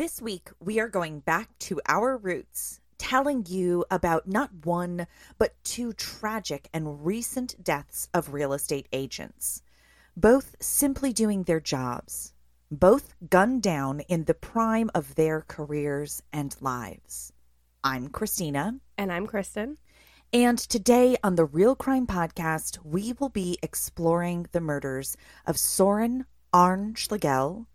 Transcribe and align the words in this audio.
This 0.00 0.22
week, 0.22 0.48
we 0.60 0.80
are 0.80 0.88
going 0.88 1.20
back 1.20 1.50
to 1.58 1.78
our 1.86 2.16
roots, 2.16 2.80
telling 2.96 3.44
you 3.46 3.84
about 3.90 4.26
not 4.26 4.64
one, 4.64 5.06
but 5.36 5.62
two 5.62 5.92
tragic 5.92 6.70
and 6.72 7.04
recent 7.04 7.62
deaths 7.62 8.08
of 8.14 8.32
real 8.32 8.54
estate 8.54 8.88
agents, 8.94 9.60
both 10.16 10.56
simply 10.58 11.12
doing 11.12 11.42
their 11.42 11.60
jobs, 11.60 12.32
both 12.70 13.12
gunned 13.28 13.62
down 13.62 14.00
in 14.08 14.24
the 14.24 14.32
prime 14.32 14.90
of 14.94 15.16
their 15.16 15.42
careers 15.42 16.22
and 16.32 16.56
lives. 16.62 17.34
I'm 17.84 18.08
Christina. 18.08 18.76
And 18.96 19.12
I'm 19.12 19.26
Kristen. 19.26 19.76
And 20.32 20.56
today 20.58 21.18
on 21.22 21.34
the 21.34 21.44
Real 21.44 21.76
Crime 21.76 22.06
Podcast, 22.06 22.78
we 22.82 23.12
will 23.20 23.28
be 23.28 23.58
exploring 23.62 24.46
the 24.52 24.62
murders 24.62 25.18
of 25.46 25.58
Soren 25.58 26.24
Arn-Oelschlegel 26.54 27.66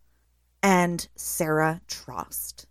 and 0.66 1.08
Sara 1.16 1.80
Trost. 1.88 2.66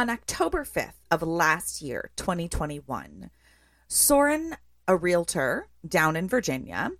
On 0.00 0.08
October 0.08 0.64
5th 0.64 0.94
of 1.10 1.22
last 1.22 1.82
year, 1.82 2.10
2021, 2.16 3.28
Soren, 3.86 4.56
a 4.88 4.96
realtor 4.96 5.68
down 5.86 6.16
in 6.16 6.26
Virginia, 6.26 6.92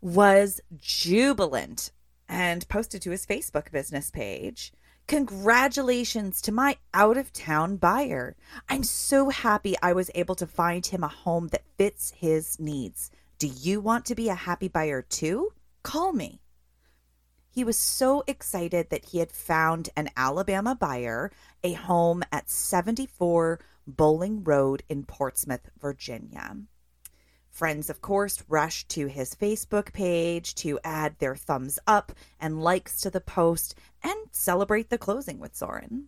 was 0.00 0.58
jubilant 0.74 1.92
and 2.26 2.66
posted 2.70 3.02
to 3.02 3.10
his 3.10 3.26
Facebook 3.26 3.70
business 3.70 4.10
page. 4.10 4.72
Congratulations 5.06 6.40
to 6.40 6.50
my 6.50 6.78
out 6.94 7.18
of 7.18 7.34
town 7.34 7.76
buyer. 7.76 8.34
I'm 8.66 8.82
so 8.82 9.28
happy 9.28 9.76
I 9.82 9.92
was 9.92 10.10
able 10.14 10.36
to 10.36 10.46
find 10.46 10.86
him 10.86 11.04
a 11.04 11.08
home 11.08 11.48
that 11.48 11.66
fits 11.76 12.14
his 12.16 12.58
needs. 12.58 13.10
Do 13.38 13.48
you 13.48 13.82
want 13.82 14.06
to 14.06 14.14
be 14.14 14.30
a 14.30 14.34
happy 14.34 14.68
buyer 14.68 15.02
too? 15.02 15.52
Call 15.82 16.14
me. 16.14 16.40
He 17.58 17.64
was 17.64 17.76
so 17.76 18.22
excited 18.28 18.90
that 18.90 19.06
he 19.06 19.18
had 19.18 19.32
found 19.32 19.90
an 19.96 20.10
Alabama 20.16 20.76
buyer 20.76 21.32
a 21.64 21.72
home 21.72 22.22
at 22.30 22.48
74 22.48 23.58
Bowling 23.84 24.44
Road 24.44 24.84
in 24.88 25.02
Portsmouth, 25.02 25.68
Virginia. 25.76 26.56
Friends, 27.50 27.90
of 27.90 28.00
course, 28.00 28.44
rushed 28.46 28.88
to 28.90 29.08
his 29.08 29.34
Facebook 29.34 29.92
page 29.92 30.54
to 30.54 30.78
add 30.84 31.18
their 31.18 31.34
thumbs 31.34 31.80
up 31.84 32.12
and 32.38 32.62
likes 32.62 33.00
to 33.00 33.10
the 33.10 33.20
post 33.20 33.74
and 34.04 34.14
celebrate 34.30 34.88
the 34.88 34.96
closing 34.96 35.40
with 35.40 35.56
Soren. 35.56 36.06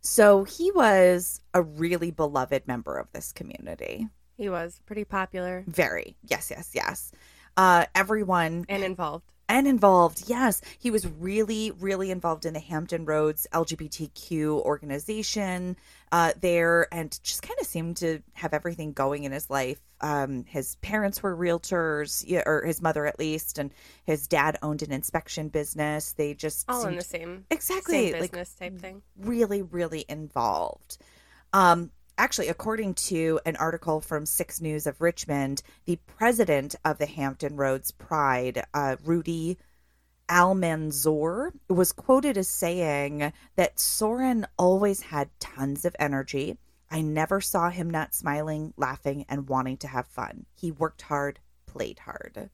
So 0.00 0.42
he 0.42 0.72
was 0.72 1.40
a 1.54 1.62
really 1.62 2.10
beloved 2.10 2.66
member 2.66 2.98
of 2.98 3.12
this 3.12 3.30
community. 3.30 4.08
He 4.36 4.48
was 4.48 4.80
pretty 4.86 5.04
popular. 5.04 5.62
Very. 5.68 6.16
Yes, 6.26 6.50
yes, 6.50 6.72
yes. 6.74 7.12
Uh, 7.56 7.86
everyone. 7.94 8.66
And 8.68 8.82
involved 8.82 9.30
and 9.48 9.66
involved. 9.66 10.24
Yes, 10.26 10.60
he 10.78 10.90
was 10.90 11.06
really, 11.06 11.70
really 11.72 12.10
involved 12.10 12.46
in 12.46 12.54
the 12.54 12.60
Hampton 12.60 13.04
Roads 13.04 13.46
LGBTQ 13.52 14.62
organization 14.62 15.76
uh, 16.12 16.32
there, 16.40 16.86
and 16.92 17.18
just 17.22 17.42
kind 17.42 17.58
of 17.60 17.66
seemed 17.66 17.96
to 17.98 18.20
have 18.32 18.54
everything 18.54 18.92
going 18.92 19.24
in 19.24 19.32
his 19.32 19.50
life. 19.50 19.80
Um, 20.00 20.44
his 20.44 20.76
parents 20.76 21.22
were 21.22 21.36
realtors, 21.36 22.24
or 22.46 22.64
his 22.66 22.80
mother 22.80 23.06
at 23.06 23.18
least, 23.18 23.58
and 23.58 23.72
his 24.04 24.26
dad 24.26 24.58
owned 24.62 24.82
an 24.82 24.92
inspection 24.92 25.48
business. 25.48 26.12
They 26.12 26.34
just 26.34 26.64
all 26.68 26.86
in 26.86 26.96
the 26.96 27.02
same 27.02 27.44
exactly 27.50 28.10
same 28.10 28.20
business 28.20 28.56
like, 28.60 28.72
type 28.72 28.80
thing. 28.80 29.02
Really, 29.18 29.62
really 29.62 30.04
involved. 30.08 30.98
Um, 31.52 31.90
actually, 32.16 32.48
according 32.48 32.94
to 32.94 33.40
an 33.44 33.56
article 33.56 34.00
from 34.00 34.26
Six 34.26 34.60
News 34.60 34.86
of 34.86 35.00
Richmond, 35.00 35.62
the 35.84 35.98
president 36.06 36.74
of 36.84 36.98
the 36.98 37.06
Hampton 37.06 37.56
Roads 37.56 37.90
Pride, 37.90 38.64
uh, 38.72 38.96
Rudy 39.04 39.58
Almanzor, 40.28 41.52
was 41.68 41.92
quoted 41.92 42.38
as 42.38 42.48
saying 42.48 43.32
that 43.56 43.78
Soren 43.78 44.46
always 44.58 45.02
had 45.02 45.28
tons 45.40 45.84
of 45.84 45.96
energy. 45.98 46.56
I 46.90 47.00
never 47.00 47.40
saw 47.40 47.70
him 47.70 47.90
not 47.90 48.14
smiling, 48.14 48.72
laughing, 48.76 49.26
and 49.28 49.48
wanting 49.48 49.78
to 49.78 49.88
have 49.88 50.06
fun. 50.06 50.46
He 50.54 50.70
worked 50.70 51.02
hard, 51.02 51.40
played 51.66 51.98
hard. 51.98 52.50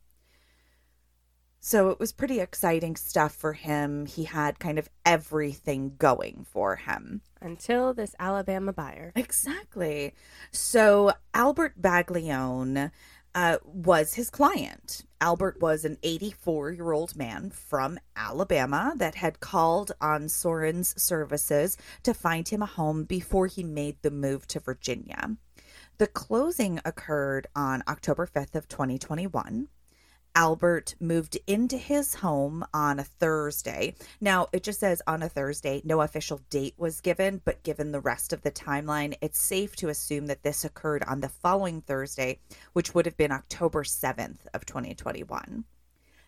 So 1.63 1.91
it 1.91 2.01
was 2.01 2.13
pretty 2.13 2.41
exciting 2.41 2.97
stuff 2.97 3.35
for 3.35 3.53
him. 3.53 4.07
He 4.07 4.25
had 4.25 4.59
kind 4.59 4.79
of 4.79 4.89
everything 5.05 5.95
going 5.99 6.47
for 6.51 6.77
him. 6.77 7.21
Until 7.43 7.93
this 7.93 8.15
Alabama 8.19 8.73
buyer. 8.73 9.13
Exactly. 9.15 10.15
So 10.53 11.13
Albert 11.35 11.75
Baglione 11.81 12.91
uh, 13.35 13.59
was 13.65 14.15
his 14.15 14.31
client. 14.31 15.05
Albert 15.21 15.61
was 15.61 15.85
an 15.85 15.99
84 16.03 16.73
year 16.73 16.93
old 16.93 17.15
man 17.15 17.51
from 17.51 17.99
Alabama 18.17 18.95
that 18.97 19.17
had 19.17 19.41
called 19.41 19.93
on 20.01 20.31
Soren's 20.31 21.01
services 21.01 21.77
to 22.05 22.15
find 22.15 22.49
him 22.49 22.63
a 22.63 22.67
home 22.67 23.05
before 23.05 23.47
he 23.47 23.63
made 23.63 23.97
the 24.01 24.11
move 24.11 24.47
to 24.49 24.61
Virginia. 24.61 25.37
The 25.99 26.07
closing 26.07 26.81
occurred 26.87 27.47
on 27.55 27.83
October 27.87 28.27
5th 28.27 28.55
of 28.55 28.67
2021. 28.69 29.69
Albert 30.35 30.95
moved 31.01 31.39
into 31.47 31.77
his 31.77 32.15
home 32.15 32.65
on 32.73 32.99
a 32.99 33.05
Thursday. 33.05 33.95
Now, 34.21 34.47
it 34.53 34.63
just 34.63 34.81
says 34.81 35.03
on 35.07 35.23
a 35.23 35.29
Thursday. 35.29 35.83
No 35.85 36.01
official 36.01 36.41
date 36.51 36.75
was 36.77 37.01
given, 37.01 37.41
but 37.45 37.63
given 37.63 37.93
the 37.93 38.01
rest 38.01 38.33
of 38.33 38.43
the 38.43 38.51
timeline, 38.51 39.17
it's 39.21 39.39
safe 39.39 39.75
to 39.77 39.89
assume 39.89 40.27
that 40.27 40.43
this 40.43 40.65
occurred 40.65 41.03
on 41.05 41.21
the 41.21 41.29
following 41.29 41.81
Thursday, 41.81 42.39
which 42.73 42.95
would 42.95 43.07
have 43.07 43.17
been 43.17 43.33
October 43.33 43.83
7th 43.83 44.47
of 44.55 44.65
2021. 44.67 45.65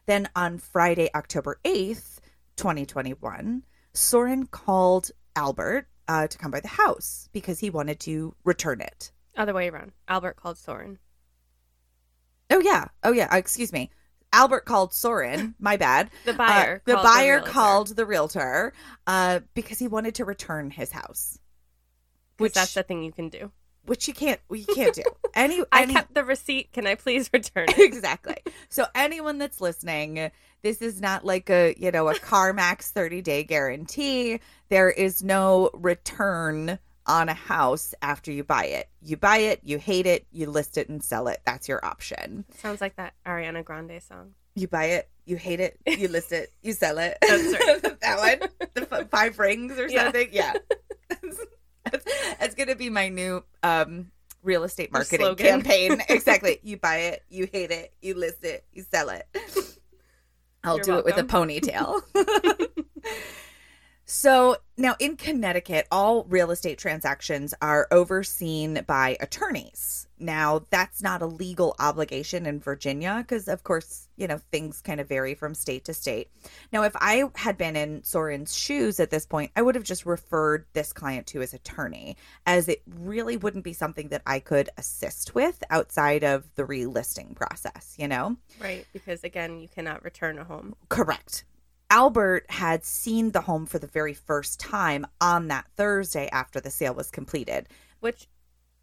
Then 0.06 0.28
on 0.34 0.58
Friday, 0.58 1.08
October 1.14 1.60
8th, 1.64 2.18
2021, 2.56 3.62
Soren 3.92 4.46
called 4.46 5.10
Albert 5.36 5.86
uh, 6.08 6.26
to 6.26 6.38
come 6.38 6.50
by 6.50 6.60
the 6.60 6.68
house 6.68 7.28
because 7.32 7.60
he 7.60 7.70
wanted 7.70 8.00
to 8.00 8.34
return 8.44 8.80
it. 8.80 9.12
Other 9.36 9.54
way 9.54 9.68
around. 9.68 9.92
Albert 10.08 10.36
called 10.36 10.58
Soren. 10.58 10.98
Oh 12.50 12.60
yeah. 12.60 12.86
Oh 13.02 13.12
yeah. 13.12 13.28
Uh, 13.32 13.36
excuse 13.36 13.72
me. 13.72 13.90
Albert 14.32 14.64
called 14.64 14.94
Soren. 14.94 15.54
My 15.60 15.76
bad. 15.76 16.10
the 16.24 16.32
buyer. 16.32 16.82
Uh, 16.86 16.90
the 16.90 16.96
buyer 16.96 17.40
the 17.40 17.46
called 17.46 17.88
the 17.96 18.06
realtor 18.06 18.72
uh, 19.06 19.40
because 19.54 19.78
he 19.78 19.88
wanted 19.88 20.14
to 20.16 20.24
return 20.24 20.70
his 20.70 20.92
house. 20.92 21.38
Which 22.38 22.54
that's 22.54 22.74
the 22.74 22.82
thing 22.82 23.02
you 23.04 23.12
can 23.12 23.28
do. 23.28 23.52
Which 23.84 24.08
you 24.08 24.14
can't. 24.14 24.40
You 24.50 24.64
can't 24.74 24.94
do. 24.94 25.02
Any. 25.34 25.62
I 25.70 25.86
kept 25.86 26.14
the 26.14 26.24
receipt. 26.24 26.72
Can 26.72 26.86
I 26.86 26.94
please 26.94 27.30
return 27.32 27.66
it? 27.68 27.78
exactly. 27.78 28.36
So 28.68 28.86
anyone 28.94 29.38
that's 29.38 29.60
listening, 29.60 30.30
this 30.62 30.80
is 30.82 31.00
not 31.00 31.24
like 31.24 31.50
a 31.50 31.74
you 31.78 31.90
know 31.90 32.08
a 32.08 32.14
CarMax 32.14 32.90
thirty 32.90 33.22
day 33.22 33.44
guarantee. 33.44 34.40
There 34.68 34.90
is 34.90 35.22
no 35.22 35.70
return 35.74 36.78
on 37.06 37.28
a 37.28 37.34
house 37.34 37.94
after 38.02 38.30
you 38.30 38.44
buy 38.44 38.66
it. 38.66 38.88
You 39.00 39.16
buy 39.16 39.38
it, 39.38 39.60
you 39.64 39.78
hate 39.78 40.06
it, 40.06 40.26
you 40.30 40.46
list 40.50 40.76
it 40.78 40.88
and 40.88 41.02
sell 41.02 41.28
it. 41.28 41.40
That's 41.44 41.68
your 41.68 41.84
option. 41.84 42.44
Sounds 42.58 42.80
like 42.80 42.96
that 42.96 43.14
Ariana 43.26 43.64
Grande 43.64 44.00
song. 44.02 44.34
You 44.54 44.68
buy 44.68 44.84
it, 44.86 45.08
you 45.24 45.36
hate 45.36 45.60
it, 45.60 45.78
you 45.86 46.08
list 46.08 46.32
it, 46.32 46.52
you 46.62 46.72
sell 46.72 46.98
it. 46.98 47.16
That's 47.22 47.42
right. 47.44 47.82
that 48.00 48.18
one, 48.40 48.68
the 48.74 48.88
f- 48.90 49.10
five 49.10 49.38
rings 49.38 49.78
or 49.78 49.88
something. 49.90 50.28
Yeah, 50.30 50.52
yeah. 51.10 51.18
that's, 51.84 52.04
that's 52.38 52.54
gonna 52.54 52.76
be 52.76 52.90
my 52.90 53.08
new 53.08 53.42
um, 53.62 54.10
real 54.42 54.64
estate 54.64 54.92
marketing 54.92 55.34
campaign. 55.36 56.02
exactly. 56.08 56.58
You 56.62 56.76
buy 56.76 56.96
it, 56.98 57.22
you 57.28 57.48
hate 57.50 57.70
it, 57.70 57.92
you 58.00 58.14
list 58.14 58.44
it, 58.44 58.64
you 58.72 58.84
sell 58.88 59.08
it. 59.08 59.26
I'll 60.64 60.76
You're 60.76 60.84
do 60.84 60.92
welcome. 60.92 61.10
it 61.10 61.16
with 61.16 61.24
a 61.24 61.28
ponytail. 61.28 62.02
So 64.14 64.58
now 64.76 64.94
in 64.98 65.16
Connecticut, 65.16 65.86
all 65.90 66.24
real 66.24 66.50
estate 66.50 66.76
transactions 66.76 67.54
are 67.62 67.88
overseen 67.90 68.84
by 68.86 69.16
attorneys. 69.20 70.06
Now, 70.18 70.66
that's 70.68 71.02
not 71.02 71.22
a 71.22 71.26
legal 71.26 71.74
obligation 71.78 72.44
in 72.44 72.60
Virginia 72.60 73.24
because, 73.26 73.48
of 73.48 73.64
course, 73.64 74.08
you 74.18 74.28
know, 74.28 74.38
things 74.50 74.82
kind 74.82 75.00
of 75.00 75.08
vary 75.08 75.34
from 75.34 75.54
state 75.54 75.86
to 75.86 75.94
state. 75.94 76.28
Now, 76.74 76.82
if 76.82 76.92
I 76.96 77.24
had 77.36 77.56
been 77.56 77.74
in 77.74 78.04
Soren's 78.04 78.54
shoes 78.54 79.00
at 79.00 79.08
this 79.08 79.24
point, 79.24 79.50
I 79.56 79.62
would 79.62 79.76
have 79.76 79.82
just 79.82 80.04
referred 80.04 80.66
this 80.74 80.92
client 80.92 81.26
to 81.28 81.40
his 81.40 81.54
attorney, 81.54 82.18
as 82.44 82.68
it 82.68 82.82
really 82.86 83.38
wouldn't 83.38 83.64
be 83.64 83.72
something 83.72 84.08
that 84.08 84.22
I 84.26 84.40
could 84.40 84.68
assist 84.76 85.34
with 85.34 85.64
outside 85.70 86.22
of 86.22 86.44
the 86.54 86.64
relisting 86.64 87.34
process, 87.34 87.96
you 87.98 88.08
know? 88.08 88.36
Right, 88.60 88.86
because 88.92 89.24
again, 89.24 89.58
you 89.58 89.68
cannot 89.68 90.04
return 90.04 90.38
a 90.38 90.44
home. 90.44 90.76
Correct. 90.90 91.44
Albert 91.92 92.46
had 92.48 92.84
seen 92.84 93.32
the 93.32 93.42
home 93.42 93.66
for 93.66 93.78
the 93.78 93.86
very 93.86 94.14
first 94.14 94.58
time 94.58 95.06
on 95.20 95.48
that 95.48 95.66
Thursday 95.76 96.26
after 96.32 96.58
the 96.58 96.70
sale 96.70 96.94
was 96.94 97.10
completed. 97.10 97.68
Which, 98.00 98.28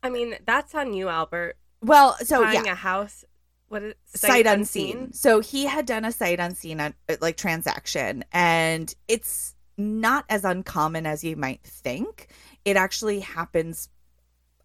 I 0.03 0.09
mean, 0.09 0.35
that's 0.45 0.75
on 0.75 0.93
you, 0.93 1.09
Albert. 1.09 1.57
Well, 1.81 2.15
so 2.23 2.43
Buying 2.43 2.65
yeah, 2.65 2.73
a 2.73 2.75
house, 2.75 3.25
what 3.67 3.81
is 3.81 3.95
sight, 4.13 4.45
unseen. 4.45 5.11
So 5.13 5.39
he 5.39 5.65
had 5.65 5.87
done 5.87 6.05
a 6.05 6.11
sight 6.11 6.39
unseen 6.39 6.79
uh, 6.79 6.91
like 7.19 7.35
transaction, 7.35 8.23
and 8.31 8.93
it's 9.07 9.55
not 9.75 10.25
as 10.29 10.45
uncommon 10.45 11.07
as 11.07 11.23
you 11.23 11.35
might 11.35 11.63
think. 11.63 12.27
It 12.63 12.77
actually 12.77 13.21
happens 13.21 13.89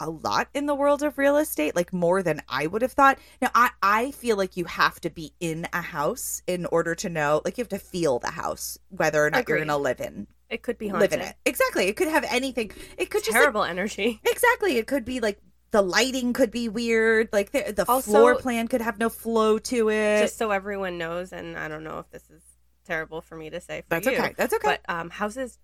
a 0.00 0.10
lot 0.10 0.48
in 0.54 0.66
the 0.66 0.74
world 0.74 1.02
of 1.02 1.18
real 1.18 1.36
estate, 1.36 1.76
like 1.76 1.92
more 1.92 2.22
than 2.22 2.42
I 2.48 2.66
would 2.66 2.82
have 2.82 2.92
thought. 2.92 3.18
Now, 3.40 3.50
I, 3.54 3.70
I 3.82 4.10
feel 4.12 4.36
like 4.36 4.56
you 4.56 4.64
have 4.64 5.00
to 5.02 5.10
be 5.10 5.32
in 5.40 5.66
a 5.72 5.80
house 5.80 6.42
in 6.46 6.66
order 6.66 6.94
to 6.96 7.08
know, 7.08 7.42
like, 7.44 7.58
you 7.58 7.62
have 7.62 7.68
to 7.70 7.78
feel 7.78 8.18
the 8.18 8.30
house, 8.30 8.78
whether 8.88 9.24
or 9.24 9.30
not 9.30 9.48
you're 9.48 9.58
going 9.58 9.68
to 9.68 9.76
live 9.76 10.00
in. 10.00 10.26
It 10.50 10.62
could 10.62 10.78
be 10.78 10.92
Live 10.92 11.12
in 11.12 11.20
it. 11.20 11.34
Exactly. 11.44 11.86
It 11.86 11.96
could 11.96 12.08
have 12.08 12.24
anything. 12.28 12.70
It 12.98 13.10
could 13.10 13.22
just 13.24 13.32
like, 13.32 13.40
Terrible 13.42 13.64
energy. 13.64 14.20
Exactly. 14.26 14.76
It 14.76 14.86
could 14.86 15.04
be 15.04 15.20
like 15.20 15.38
the 15.70 15.82
lighting 15.82 16.32
could 16.32 16.50
be 16.50 16.68
weird. 16.68 17.30
Like 17.32 17.50
the, 17.50 17.72
the 17.72 17.84
Also- 17.88 18.10
floor 18.12 18.36
plan 18.36 18.68
could 18.68 18.80
have 18.80 18.98
no 18.98 19.08
flow 19.08 19.58
to 19.58 19.88
it. 19.88 20.20
Just 20.20 20.38
so 20.38 20.50
everyone 20.50 20.98
knows, 20.98 21.32
and 21.32 21.56
I 21.56 21.66
don't 21.68 21.82
know 21.82 21.98
if 21.98 22.10
this 22.10 22.30
is 22.30 22.42
terrible 22.84 23.20
for 23.20 23.36
me 23.36 23.50
to 23.50 23.60
say 23.60 23.80
for 23.80 23.86
That's 23.88 24.06
you, 24.06 24.12
okay. 24.12 24.34
That's 24.36 24.54
okay. 24.54 24.78
but 24.86 24.94
um, 24.94 25.10
houses 25.10 25.58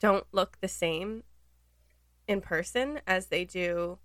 don't 0.00 0.24
look 0.30 0.58
the 0.60 0.68
same 0.68 1.24
in 2.28 2.40
person 2.40 3.00
as 3.06 3.26
they 3.26 3.44
do 3.44 3.98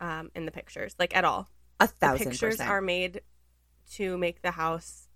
um, 0.00 0.30
in 0.34 0.46
the 0.46 0.52
pictures, 0.52 0.94
like 0.98 1.14
at 1.16 1.24
all. 1.24 1.48
a 1.80 1.86
The 1.86 1.92
thousand 1.92 2.30
pictures 2.30 2.54
percent. 2.54 2.70
are 2.70 2.80
made 2.80 3.20
to 3.94 4.16
make 4.16 4.40
the 4.42 4.50
house 4.52 5.08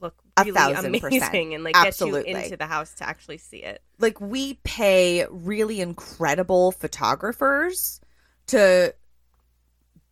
look 0.00 0.14
A 0.36 0.44
really 0.44 0.54
thousand 0.56 0.86
amazing 0.86 1.20
percent. 1.20 1.52
and 1.54 1.64
like 1.64 1.76
Absolutely. 1.76 2.22
get 2.32 2.38
you 2.38 2.44
into 2.44 2.56
the 2.56 2.66
house 2.66 2.94
to 2.94 3.08
actually 3.08 3.38
see 3.38 3.58
it. 3.58 3.82
like 3.98 4.20
we 4.20 4.54
pay 4.64 5.26
really 5.30 5.80
incredible 5.80 6.72
photographers 6.72 8.00
to 8.48 8.94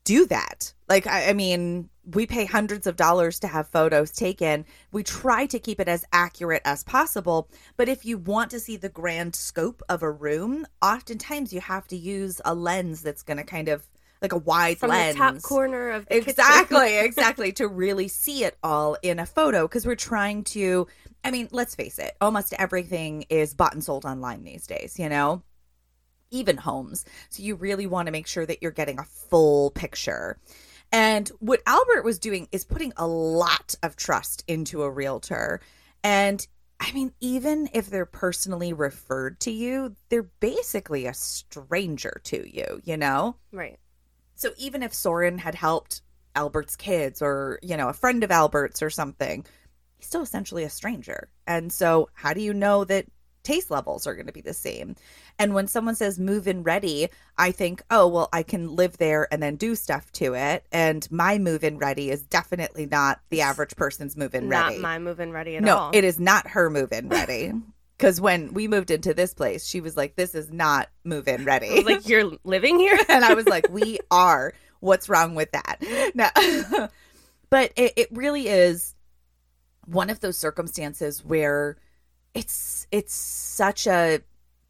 do 0.04 0.26
that. 0.26 0.72
Like 0.88 1.06
I, 1.06 1.30
I 1.30 1.32
mean, 1.32 1.88
we 2.04 2.26
pay 2.26 2.44
hundreds 2.44 2.86
of 2.86 2.96
dollars 2.96 3.38
to 3.40 3.46
have 3.46 3.68
photos 3.68 4.10
taken. 4.10 4.64
We 4.90 5.02
try 5.02 5.46
to 5.46 5.58
keep 5.58 5.78
it 5.80 5.88
as 5.88 6.04
accurate 6.12 6.62
as 6.64 6.82
possible, 6.82 7.48
but 7.76 7.88
if 7.88 8.04
you 8.04 8.18
want 8.18 8.50
to 8.50 8.60
see 8.60 8.76
the 8.76 8.88
grand 8.88 9.36
scope 9.36 9.82
of 9.88 10.02
a 10.02 10.10
room, 10.10 10.66
oftentimes 10.82 11.52
you 11.52 11.60
have 11.60 11.86
to 11.88 11.96
use 11.96 12.40
a 12.44 12.54
lens 12.54 13.02
that's 13.02 13.22
going 13.22 13.36
to 13.36 13.44
kind 13.44 13.68
of 13.68 13.86
like 14.20 14.32
a 14.32 14.38
wide 14.38 14.78
From 14.78 14.90
lens. 14.90 15.14
the 15.14 15.18
top 15.18 15.42
corner 15.42 15.90
of 15.90 16.06
the 16.06 16.16
exactly 16.16 16.98
exactly 17.04 17.52
to 17.52 17.66
really 17.66 18.08
see 18.08 18.44
it 18.44 18.56
all 18.62 18.96
in 19.02 19.18
a 19.18 19.26
photo 19.26 19.66
because 19.66 19.84
we're 19.84 19.96
trying 19.96 20.44
to 20.44 20.86
i 21.24 21.32
mean 21.32 21.48
let's 21.50 21.74
face 21.74 21.98
it 21.98 22.16
almost 22.20 22.54
everything 22.56 23.22
is 23.28 23.52
bought 23.52 23.74
and 23.74 23.82
sold 23.82 24.04
online 24.04 24.44
these 24.44 24.66
days 24.66 24.96
you 24.96 25.08
know 25.08 25.42
even 26.32 26.56
homes 26.56 27.04
so 27.28 27.42
you 27.42 27.54
really 27.54 27.86
want 27.86 28.06
to 28.06 28.12
make 28.12 28.26
sure 28.26 28.44
that 28.44 28.62
you're 28.62 28.70
getting 28.70 28.98
a 28.98 29.04
full 29.04 29.70
picture 29.70 30.38
and 30.90 31.28
what 31.38 31.62
albert 31.66 32.04
was 32.04 32.18
doing 32.18 32.48
is 32.50 32.64
putting 32.64 32.92
a 32.96 33.06
lot 33.06 33.74
of 33.82 33.94
trust 33.96 34.42
into 34.48 34.82
a 34.82 34.90
realtor 34.90 35.60
and 36.02 36.46
i 36.80 36.90
mean 36.92 37.12
even 37.20 37.68
if 37.72 37.88
they're 37.88 38.04
personally 38.06 38.72
referred 38.72 39.38
to 39.38 39.50
you 39.50 39.94
they're 40.08 40.30
basically 40.40 41.06
a 41.06 41.14
stranger 41.14 42.20
to 42.24 42.44
you 42.52 42.80
you 42.84 42.96
know 42.96 43.36
right. 43.52 43.78
so 44.34 44.50
even 44.58 44.82
if 44.82 44.92
Soren 44.92 45.38
had 45.38 45.54
helped 45.54 46.02
Albert's 46.34 46.76
kids 46.76 47.22
or, 47.22 47.58
you 47.62 47.76
know, 47.76 47.88
a 47.88 47.92
friend 47.92 48.24
of 48.24 48.30
Albert's 48.30 48.82
or 48.82 48.90
something, 48.90 49.44
he's 49.96 50.06
still 50.06 50.22
essentially 50.22 50.64
a 50.64 50.70
stranger. 50.70 51.28
And 51.46 51.72
so 51.72 52.08
how 52.14 52.32
do 52.34 52.40
you 52.40 52.54
know 52.54 52.84
that 52.84 53.06
taste 53.42 53.70
levels 53.70 54.06
are 54.06 54.14
going 54.14 54.26
to 54.26 54.32
be 54.32 54.40
the 54.40 54.54
same? 54.54 54.96
And 55.38 55.54
when 55.54 55.66
someone 55.66 55.94
says 55.94 56.18
move 56.18 56.46
in 56.46 56.62
ready, 56.62 57.08
I 57.38 57.52
think, 57.52 57.82
oh, 57.90 58.08
well, 58.08 58.28
I 58.32 58.42
can 58.42 58.76
live 58.76 58.98
there 58.98 59.28
and 59.32 59.42
then 59.42 59.56
do 59.56 59.74
stuff 59.74 60.10
to 60.12 60.34
it. 60.34 60.64
And 60.72 61.10
my 61.10 61.38
move 61.38 61.64
in 61.64 61.78
ready 61.78 62.10
is 62.10 62.22
definitely 62.22 62.86
not 62.86 63.20
the 63.30 63.42
average 63.42 63.76
person's 63.76 64.16
move 64.16 64.34
in 64.34 64.48
ready. 64.48 64.74
Not 64.74 64.82
my 64.82 64.98
moving 64.98 65.32
ready 65.32 65.56
at 65.56 65.62
no, 65.62 65.76
all. 65.76 65.90
it 65.92 66.04
is 66.04 66.20
not 66.20 66.48
her 66.48 66.70
move 66.70 66.92
in 66.92 67.08
ready. 67.08 67.52
Because 67.96 68.20
when 68.20 68.52
we 68.52 68.66
moved 68.66 68.90
into 68.90 69.14
this 69.14 69.32
place, 69.32 69.66
she 69.66 69.80
was 69.80 69.96
like, 69.96 70.16
this 70.16 70.34
is 70.34 70.52
not 70.52 70.88
move 71.04 71.28
in 71.28 71.44
ready. 71.44 71.70
I 71.70 71.74
was 71.74 71.84
like 71.84 72.08
you're 72.08 72.32
living 72.44 72.78
here. 72.78 72.98
and 73.08 73.24
I 73.24 73.34
was 73.34 73.46
like, 73.46 73.68
we 73.70 73.98
are. 74.10 74.54
What's 74.80 75.08
wrong 75.08 75.36
with 75.36 75.52
that? 75.52 75.76
No. 76.14 76.88
but 77.48 77.72
it, 77.76 77.92
it 77.96 78.08
really 78.10 78.48
is 78.48 78.96
one 79.86 80.10
of 80.10 80.18
those 80.18 80.36
circumstances 80.36 81.24
where 81.24 81.76
it's 82.34 82.86
it's 82.90 83.14
such 83.14 83.86
a 83.86 84.20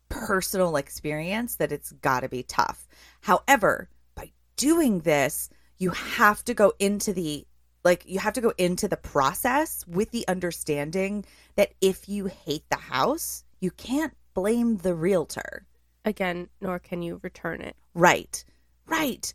personal 0.09 0.77
experience 0.77 1.57
that 1.57 1.73
it's 1.73 1.93
got 1.93 2.21
to 2.21 2.29
be 2.29 2.43
tough. 2.43 2.87
However, 3.23 3.89
by 4.15 4.31
doing 4.57 5.01
this, 5.01 5.49
you 5.79 5.91
have 5.91 6.45
to 6.45 6.55
go 6.55 6.73
into 6.79 7.13
the 7.13 7.47
like 7.85 8.05
you 8.07 8.19
have 8.19 8.35
to 8.35 8.41
go 8.41 8.53
into 8.59 8.89
the 8.89 8.97
process 8.97 9.85
with 9.87 10.11
the 10.11 10.27
understanding 10.29 11.25
that 11.57 11.73
if 11.81 12.09
you 12.09 12.27
hate 12.27 12.65
the 12.71 12.77
house, 12.77 13.45
you 13.61 13.71
can't 13.71 14.15
blame 14.35 14.79
the 14.79 14.95
realtor. 14.95 15.67
Again, 16.05 16.49
nor 16.61 16.79
can 16.79 17.03
you 17.03 17.21
return 17.23 17.61
it. 17.61 17.77
Right. 17.95 18.45
Right. 18.87 19.33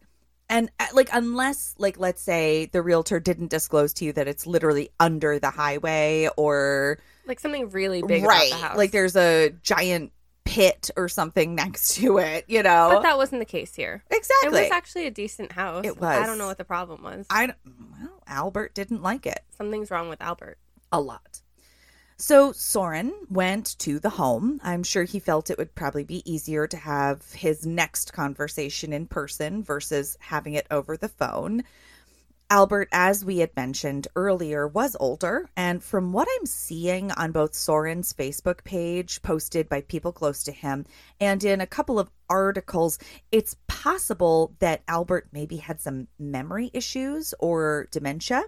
And 0.50 0.70
uh, 0.80 0.86
like 0.94 1.10
unless 1.12 1.76
like 1.78 2.00
let's 2.00 2.22
say 2.22 2.66
the 2.68 2.82
realtor 2.82 3.20
didn't 3.20 3.50
disclose 3.50 3.94
to 3.96 4.06
you 4.06 4.14
that 4.14 4.28
it's 4.28 4.48
literally 4.48 4.90
under 5.00 5.40
the 5.40 5.50
highway 5.50 6.30
or 6.38 7.00
Like 7.26 7.40
something 7.40 7.70
really 7.70 8.02
big 8.02 8.24
right. 8.24 8.48
about 8.50 8.60
the 8.60 8.66
house. 8.68 8.78
Like 8.78 8.92
there's 8.92 9.16
a 9.18 9.50
giant 9.62 10.14
pit 10.46 10.90
or 10.96 11.10
something 11.10 11.54
next 11.64 11.96
to 11.96 12.18
it, 12.20 12.46
you 12.48 12.64
know. 12.64 12.92
But 12.94 13.02
that 13.02 13.18
wasn't 13.18 13.42
the 13.42 13.46
case 13.46 13.76
here. 13.76 14.04
exactly. 14.10 14.60
It 14.60 14.64
was 14.64 14.72
actually 14.72 15.06
a 15.08 15.12
decent 15.12 15.52
house. 15.52 15.86
It 15.86 16.00
was 16.00 16.10
I 16.18 16.26
don't 16.26 16.38
know 16.38 16.48
what 16.48 16.58
the 16.58 16.64
problem 16.64 17.04
was. 17.04 17.26
I 17.30 17.48
well, 17.66 18.22
Albert 18.26 18.74
didn't 18.74 19.04
like 19.04 19.26
it. 19.26 19.40
Something's 19.58 19.92
wrong 19.92 20.08
with 20.08 20.22
Albert. 20.22 20.58
a 20.94 21.02
lot. 21.02 21.42
So 22.20 22.52
Soren 22.52 23.14
went 23.30 23.78
to 23.78 24.00
the 24.00 24.10
home. 24.10 24.60
I'm 24.64 24.82
sure 24.82 25.04
he 25.04 25.20
felt 25.20 25.52
it 25.52 25.58
would 25.60 25.76
probably 25.76 26.04
be 26.04 26.30
easier 26.30 26.66
to 26.66 26.78
have 26.78 27.32
his 27.32 27.64
next 27.64 28.12
conversation 28.12 28.92
in 28.92 29.06
person 29.06 29.64
versus 29.64 30.18
having 30.20 30.56
it 30.56 30.66
over 30.72 30.98
the 30.98 31.10
phone. 31.10 31.64
Albert, 32.50 32.90
as 32.92 33.24
we 33.24 33.38
had 33.38 33.56
mentioned 33.56 34.08
earlier, 34.16 34.68
was 34.68 34.98
older, 35.00 35.48
and 35.56 35.84
from 35.84 36.12
what 36.12 36.28
I'm 36.40 36.48
seeing 36.48 37.12
on 37.12 37.34
both 37.34 37.54
Soren's 37.54 38.14
Facebook 38.14 38.64
page, 38.64 39.22
posted 39.22 39.70
by 39.70 39.82
people 39.82 40.12
close 40.12 40.44
to 40.46 40.52
him, 40.52 40.86
and 41.20 41.44
in 41.44 41.62
a 41.62 41.68
couple 41.68 42.00
of 42.00 42.10
articles, 42.32 42.98
it's 43.32 43.58
possible 43.68 44.56
that 44.58 44.82
Albert 44.88 45.28
maybe 45.32 45.58
had 45.58 45.82
some 45.82 46.08
memory 46.18 46.72
issues 46.74 47.34
or 47.38 47.88
dementia. 47.92 48.44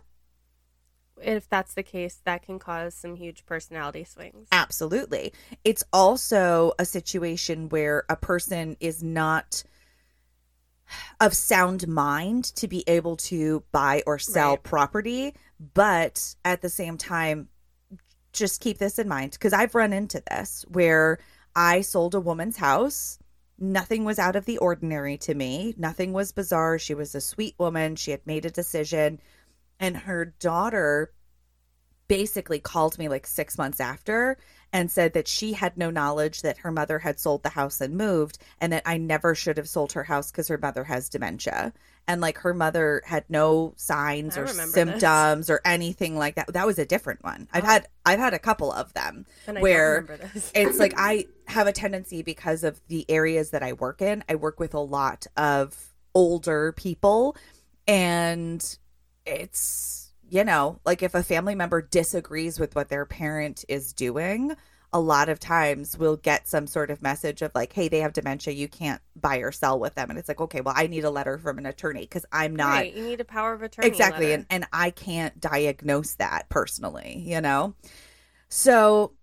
If 1.22 1.50
that's 1.50 1.74
the 1.74 1.84
case, 1.84 2.22
that 2.26 2.44
can 2.44 2.60
cause 2.60 2.96
some 2.96 3.16
huge 3.16 3.46
personality 3.46 4.04
swings. 4.04 4.48
Absolutely. 4.52 5.34
It's 5.64 5.84
also 5.92 6.74
a 6.80 6.86
situation 6.86 7.70
where 7.70 8.04
a 8.10 8.16
person 8.16 8.78
is 8.80 9.04
not 9.04 9.64
of 11.20 11.34
sound 11.36 11.88
mind 11.88 12.46
to 12.56 12.68
be 12.68 12.84
able 12.88 13.16
to 13.16 13.64
buy 13.72 14.02
or 14.08 14.18
sell 14.18 14.52
Right. 14.52 14.64
property, 14.64 15.36
but 15.74 16.36
at 16.44 16.62
the 16.62 16.70
same 16.70 16.98
time, 16.98 17.50
just 18.34 18.62
keep 18.62 18.78
this 18.78 19.00
in 19.00 19.08
mind 19.08 19.32
because 19.32 19.54
I've 19.54 19.76
run 19.76 19.94
into 19.94 20.24
this 20.30 20.66
where 20.70 21.20
I 21.56 21.82
sold 21.82 22.16
a 22.16 22.20
woman's 22.20 22.58
house. 22.58 23.20
Nothing 23.58 24.06
was 24.06 24.20
out 24.20 24.36
of 24.36 24.46
the 24.46 24.58
ordinary 24.60 25.18
to 25.20 25.34
me. 25.34 25.74
Nothing 25.78 26.14
was 26.14 26.32
bizarre. 26.32 26.80
She 26.80 26.94
was 26.94 27.14
a 27.14 27.22
sweet 27.22 27.56
woman. 27.58 27.96
She 27.96 28.12
had 28.12 28.26
made 28.26 28.46
a 28.46 28.52
decision. 28.52 29.20
And 29.80 29.96
her 29.98 30.26
daughter 30.40 31.12
basically 32.08 32.60
called 32.60 32.98
me 32.98 33.08
like 33.08 33.28
six 33.28 33.58
months 33.58 33.80
after 33.80 34.36
and 34.74 34.90
said 34.92 35.14
that 35.14 35.28
she 35.28 35.54
had 35.54 35.78
no 35.78 35.90
knowledge 35.90 36.42
that 36.42 36.58
her 36.60 36.72
mother 36.72 37.00
had 37.00 37.20
sold 37.20 37.42
the 37.44 37.50
house 37.50 37.82
and 37.82 37.96
moved, 37.96 38.38
and 38.62 38.72
that 38.74 38.84
I 38.86 38.98
never 38.98 39.34
should 39.34 39.58
have 39.58 39.68
sold 39.70 39.94
her 39.94 40.04
house 40.04 40.30
because 40.32 40.48
her 40.48 40.60
mother 40.60 40.84
has 40.84 41.10
dementia. 41.10 41.74
And 42.08 42.22
like 42.22 42.38
her 42.40 42.54
mother 42.54 43.02
had 43.06 43.26
no 43.30 43.74
signs 43.78 44.38
I 44.38 44.42
or 44.42 44.48
symptoms 44.48 45.50
or 45.50 45.62
anything 45.66 46.16
like 46.18 46.36
that. 46.36 46.54
That 46.54 46.68
was 46.68 46.78
a 46.80 46.86
different 46.86 47.24
one. 47.24 47.48
I've 47.52 47.64
Oh. 47.64 47.68
had 47.68 47.88
I've 48.06 48.20
had 48.20 48.34
a 48.34 48.40
couple 48.40 48.72
of 48.72 48.94
them 48.94 49.26
And 49.48 49.60
where 49.60 50.06
this. 50.34 50.52
it's 50.56 50.80
like 50.80 50.94
I 50.98 51.26
have 51.48 51.68
a 51.68 51.72
tendency 51.72 52.22
because 52.22 52.64
of 52.64 52.80
the 52.90 53.06
areas 53.10 53.52
that 53.52 53.64
I 53.64 53.74
work 53.74 54.02
in. 54.02 54.24
I 54.30 54.36
work 54.36 54.60
with 54.60 54.74
a 54.76 54.80
lot 54.80 55.26
of 55.38 55.94
older 56.14 56.74
people, 56.74 57.36
and 57.88 58.78
it's, 59.26 60.12
you 60.28 60.44
know, 60.44 60.80
like 60.86 61.04
if 61.04 61.16
a 61.16 61.24
family 61.24 61.56
member 61.56 61.82
disagrees 61.82 62.60
with 62.60 62.76
what 62.76 62.90
their 62.90 63.06
parent 63.06 63.66
is 63.68 63.94
doing, 63.94 64.56
a 64.92 65.00
lot 65.00 65.30
of 65.30 65.40
times 65.40 65.98
we'll 65.98 66.18
get 66.18 66.48
some 66.48 66.66
sort 66.66 66.90
of 66.90 67.02
message 67.02 67.42
of 67.42 67.52
like, 67.54 67.74
hey, 67.74 67.88
they 67.88 68.00
have 68.00 68.14
dementia. 68.14 68.54
You 68.54 68.68
can't 68.68 69.02
buy 69.16 69.38
or 69.38 69.52
sell 69.52 69.80
with 69.80 69.94
them. 69.96 70.10
And 70.10 70.18
it's 70.18 70.28
like, 70.28 70.42
okay, 70.42 70.62
well, 70.62 70.74
I 70.76 70.88
need 70.88 71.04
a 71.04 71.12
letter 71.12 71.38
from 71.38 71.60
an 71.60 71.68
attorney 71.68 72.02
because 72.02 72.26
I'm 72.32 72.56
not. 72.56 72.70
right, 72.70 72.96
you 72.96 73.04
need 73.04 73.22
a 73.22 73.26
power 73.26 73.54
of 73.54 73.62
attorney. 73.62 73.88
Exactly. 73.88 74.28
letter. 74.28 74.46
And, 74.50 74.64
and 74.64 74.66
I 74.74 74.90
can't 74.90 75.40
diagnose 75.40 76.16
that 76.16 76.50
personally, 76.50 77.22
you 77.24 77.40
know? 77.40 77.76
So 78.48 79.14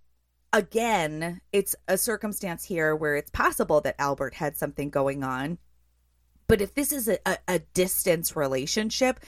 again, 0.53 1.41
it's 1.53 1.75
a 1.89 1.99
circumstance 1.99 2.65
here 2.65 2.95
where 2.95 3.17
it's 3.17 3.31
possible 3.31 3.81
that 3.81 3.97
Albert 3.99 4.35
had 4.35 4.57
something 4.57 4.91
going 4.91 5.25
on. 5.25 5.59
But 6.49 6.61
if 6.61 6.75
this 6.75 6.93
is 6.93 7.09
a, 7.09 7.19
a, 7.27 7.39
a 7.49 7.59
distance 7.59 8.37
relationship, 8.37 9.19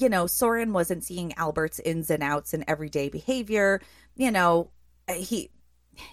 you 0.00 0.08
know, 0.08 0.26
Soren 0.26 0.72
wasn't 0.72 1.04
seeing 1.04 1.36
Albert's 1.36 1.80
ins 1.80 2.10
and 2.10 2.22
outs 2.22 2.54
and 2.54 2.64
everyday 2.66 3.08
behavior. 3.08 3.80
You 4.16 4.30
know, 4.30 4.70
he 5.08 5.50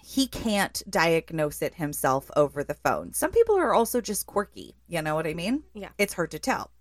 he 0.04 0.28
can't 0.28 0.82
diagnose 0.90 1.62
it 1.62 1.76
himself 1.76 2.32
over 2.36 2.64
the 2.64 2.74
phone. 2.74 3.14
Some 3.14 3.32
people 3.32 3.58
are 3.58 3.74
also 3.74 4.02
just 4.02 4.26
quirky. 4.26 4.76
You 4.88 5.02
know 5.02 5.16
what 5.16 5.28
I 5.28 5.34
mean? 5.34 5.64
Yeah. 5.74 5.90
It's 5.98 6.14
hard 6.14 6.32
to 6.32 6.40
tell. 6.40 6.72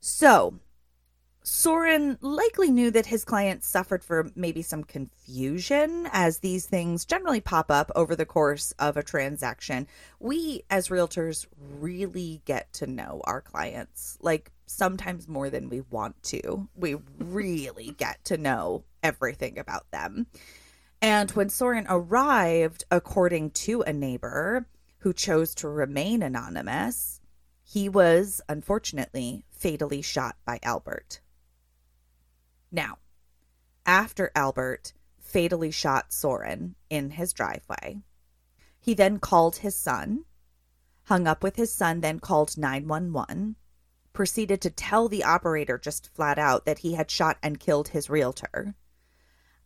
So, 0.00 0.54
Soren 1.42 2.18
likely 2.20 2.70
knew 2.70 2.90
that 2.90 3.06
his 3.06 3.24
client 3.24 3.64
suffered 3.64 4.04
from 4.04 4.32
maybe 4.34 4.62
some 4.62 4.84
confusion 4.84 6.08
as 6.12 6.38
these 6.38 6.66
things 6.66 7.04
generally 7.04 7.40
pop 7.40 7.70
up 7.70 7.90
over 7.96 8.14
the 8.14 8.26
course 8.26 8.72
of 8.78 8.96
a 8.96 9.02
transaction. 9.02 9.86
We, 10.18 10.62
as 10.70 10.88
realtors, 10.88 11.46
really 11.58 12.42
get 12.44 12.72
to 12.74 12.86
know 12.86 13.22
our 13.24 13.40
clients, 13.40 14.18
like 14.20 14.52
sometimes 14.70 15.28
more 15.28 15.50
than 15.50 15.68
we 15.68 15.80
want 15.80 16.22
to. 16.24 16.68
We 16.74 16.96
really 17.18 17.94
get 17.98 18.24
to 18.26 18.36
know 18.36 18.84
everything 19.02 19.58
about 19.58 19.90
them. 19.90 20.26
And 21.02 21.30
when 21.32 21.48
Soren 21.48 21.86
arrived, 21.88 22.84
according 22.90 23.50
to 23.50 23.82
a 23.82 23.92
neighbor 23.92 24.66
who 24.98 25.12
chose 25.12 25.54
to 25.56 25.68
remain 25.68 26.22
anonymous, 26.22 27.20
he 27.62 27.88
was 27.88 28.40
unfortunately 28.48 29.44
fatally 29.50 30.02
shot 30.02 30.36
by 30.44 30.58
Albert. 30.62 31.20
Now, 32.70 32.98
after 33.86 34.30
Albert 34.34 34.92
fatally 35.18 35.70
shot 35.70 36.12
Soren 36.12 36.74
in 36.88 37.10
his 37.10 37.32
driveway, 37.32 38.02
he 38.78 38.94
then 38.94 39.18
called 39.18 39.56
his 39.56 39.76
son, 39.76 40.24
hung 41.04 41.26
up 41.26 41.42
with 41.42 41.56
his 41.56 41.72
son, 41.72 42.00
then 42.00 42.20
called 42.20 42.56
911, 42.58 43.56
proceeded 44.12 44.60
to 44.62 44.70
tell 44.70 45.08
the 45.08 45.24
operator 45.24 45.78
just 45.78 46.12
flat 46.14 46.38
out 46.38 46.64
that 46.66 46.80
he 46.80 46.94
had 46.94 47.10
shot 47.10 47.38
and 47.42 47.60
killed 47.60 47.88
his 47.88 48.10
realtor. 48.10 48.74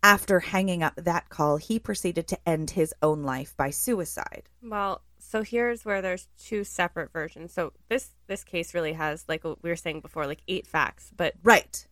After 0.02 0.40
hanging 0.40 0.82
up 0.82 0.94
that 0.96 1.30
call, 1.30 1.56
he 1.56 1.78
proceeded 1.78 2.28
to 2.28 2.48
end 2.48 2.70
his 2.70 2.92
own 3.00 3.22
life 3.22 3.56
by 3.56 3.70
suicide. 3.70 4.42
Well, 4.62 5.00
so 5.18 5.42
here's 5.42 5.84
where 5.84 6.02
there's 6.02 6.28
two 6.38 6.62
separate 6.62 7.10
versions. 7.10 7.52
So 7.54 7.72
this 7.88 8.10
this 8.26 8.44
case 8.44 8.74
really 8.74 8.92
has, 8.92 9.24
like 9.28 9.44
we 9.44 9.54
were 9.62 9.76
saying 9.76 10.00
before, 10.00 10.26
like 10.26 10.42
eight 10.46 10.66
facts, 10.66 11.10
but 11.16 11.34
Right. 11.42 11.86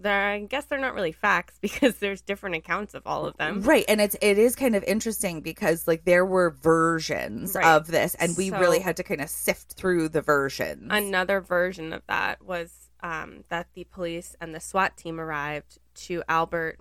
There 0.00 0.30
I 0.30 0.38
guess 0.40 0.64
they're 0.66 0.78
not 0.78 0.94
really 0.94 1.12
facts 1.12 1.58
because 1.60 1.96
there's 1.96 2.20
different 2.20 2.56
accounts 2.56 2.94
of 2.94 3.02
all 3.06 3.26
of 3.26 3.36
them. 3.36 3.62
Right. 3.62 3.84
And 3.88 4.00
it's 4.00 4.16
it 4.22 4.38
is 4.38 4.54
kind 4.56 4.76
of 4.76 4.84
interesting 4.84 5.40
because 5.40 5.86
like 5.88 6.04
there 6.04 6.24
were 6.24 6.50
versions 6.50 7.54
Right. 7.54 7.66
of 7.76 7.86
this 7.88 8.14
and 8.14 8.36
we 8.36 8.50
So- 8.50 8.58
really 8.60 8.78
had 8.80 8.96
to 8.98 9.02
kind 9.02 9.20
of 9.20 9.28
sift 9.28 9.72
through 9.72 10.08
the 10.10 10.22
versions. 10.22 10.88
Another 10.90 11.40
version 11.40 11.92
of 11.92 12.02
that 12.06 12.42
was 12.44 12.90
um, 13.00 13.44
that 13.48 13.68
the 13.74 13.84
police 13.84 14.34
and 14.40 14.54
the 14.54 14.60
SWAT 14.60 14.96
team 14.96 15.20
arrived 15.20 15.78
to 15.94 16.22
Albert 16.28 16.80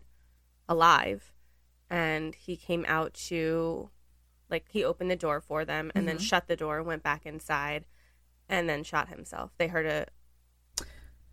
alive, 0.67 1.31
and 1.91 2.33
he 2.33 2.57
came 2.57 2.83
out 2.87 3.13
to, 3.13 3.91
like, 4.49 4.65
he 4.71 4.83
opened 4.83 5.11
the 5.11 5.15
door 5.15 5.39
for 5.39 5.63
them 5.63 5.91
and 5.93 6.07
then 6.07 6.17
Mhm. 6.17 6.21
shut 6.21 6.47
the 6.47 6.55
door, 6.55 6.79
and 6.79 6.87
went 6.87 7.03
back 7.03 7.25
inside, 7.27 7.85
and 8.49 8.67
then 8.67 8.83
shot 8.83 9.09
himself. 9.09 9.51
They 9.59 9.67
heard 9.67 9.85
a 9.85 10.07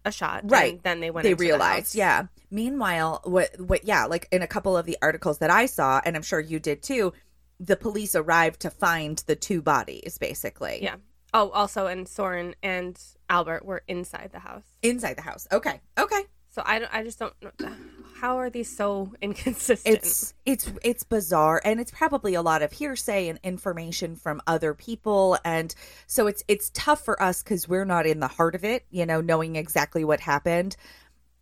a 0.05 0.13
shot, 0.13 0.43
Right. 0.45 0.83
then 0.83 1.01
they 1.01 1.11
went. 1.11 1.25
they 1.25 1.33
the 1.35 1.37
realized, 1.41 1.89
house. 1.89 1.95
yeah. 1.95 2.27
Meanwhile, 2.51 3.21
what 3.25 3.59
what 3.59 3.85
yeah, 3.85 4.05
like 4.07 4.29
in 4.31 4.43
a 4.43 4.47
couple 4.47 4.77
of 4.77 4.87
the 4.87 4.97
articles 5.03 5.39
that 5.39 5.51
I 5.51 5.67
saw 5.67 6.01
and 6.05 6.15
I'm 6.17 6.23
sure 6.23 6.39
you 6.41 6.59
did 6.61 6.83
too, 6.83 7.13
the 7.59 7.77
police 7.77 8.15
arrived 8.15 8.61
to 8.61 8.71
find 8.71 9.19
the 9.27 9.37
two 9.37 9.63
bodies 9.63 10.19
basically. 10.19 10.81
Yeah. 10.83 10.97
Oh, 11.33 11.51
also, 11.51 11.87
and 11.89 12.07
Soren 12.07 12.55
and 12.63 12.97
Albert 13.29 13.65
were 13.65 13.83
inside 13.89 14.31
the 14.33 14.39
house. 14.39 14.63
Inside 14.83 15.15
the 15.17 15.23
house. 15.23 15.49
Okay. 15.51 15.81
Okay. 15.99 16.23
So 16.51 16.63
I, 16.65 16.79
don't, 16.79 16.95
I 16.95 17.03
just 17.03 17.19
don't 17.19 17.35
know. 17.43 17.73
How 18.21 18.39
are 18.39 18.51
these 18.51 18.75
so 18.75 19.13
inconsistent? 19.21 19.97
it's 19.97 20.35
it's 20.47 20.73
it's 20.83 21.03
bizarre 21.03 21.61
and 21.65 21.81
it's 21.81 21.91
probably 21.91 22.35
a 22.35 22.43
lot 22.43 22.63
of 22.63 22.73
hearsay 22.73 23.29
and 23.29 23.39
information 23.43 24.17
from 24.17 24.41
other 24.47 24.75
people 24.75 25.37
and 25.45 25.75
so 26.07 26.27
it's 26.27 26.43
it's 26.49 26.71
tough 26.75 27.05
for 27.05 27.21
us 27.23 27.43
cuz 27.43 27.69
we're 27.69 27.85
not 27.85 28.07
in 28.07 28.21
the 28.21 28.29
heart 28.29 28.55
of 28.55 28.65
it 28.65 28.85
you 28.91 29.05
know 29.05 29.21
knowing 29.21 29.57
exactly 29.57 30.05
what 30.05 30.21
happened 30.21 30.77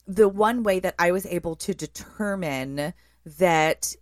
the 0.07 0.29
one 0.29 0.63
way 0.63 0.81
that 0.81 0.95
i 0.99 1.13
was 1.13 1.27
able 1.27 1.57
to 1.57 1.75
determine 1.75 2.93
that 3.25 3.95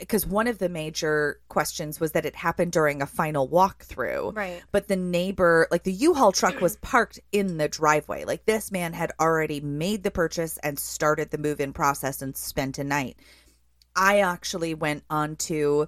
because 0.00 0.26
one 0.26 0.48
of 0.48 0.58
the 0.58 0.68
major 0.68 1.40
questions 1.48 2.00
was 2.00 2.12
that 2.12 2.26
it 2.26 2.34
happened 2.34 2.72
during 2.72 3.00
a 3.00 3.06
final 3.06 3.48
walkthrough. 3.48 4.36
Right. 4.36 4.62
but 4.72 4.88
the 4.88 4.96
neighbor 4.96 5.68
like 5.70 5.84
the 5.84 5.92
u-haul 5.92 6.32
truck 6.32 6.60
was 6.60 6.76
parked 6.76 7.20
in 7.32 7.56
the 7.58 7.68
driveway. 7.68 8.24
Like 8.24 8.46
this 8.46 8.72
man 8.72 8.92
had 8.92 9.12
already 9.20 9.60
made 9.60 10.02
the 10.02 10.10
purchase 10.10 10.58
and 10.58 10.78
started 10.78 11.30
the 11.30 11.38
move-in 11.38 11.72
process 11.72 12.20
and 12.20 12.36
spent 12.36 12.78
a 12.78 12.84
night. 12.84 13.16
I 13.94 14.20
actually 14.20 14.74
went 14.74 15.04
onto 15.08 15.86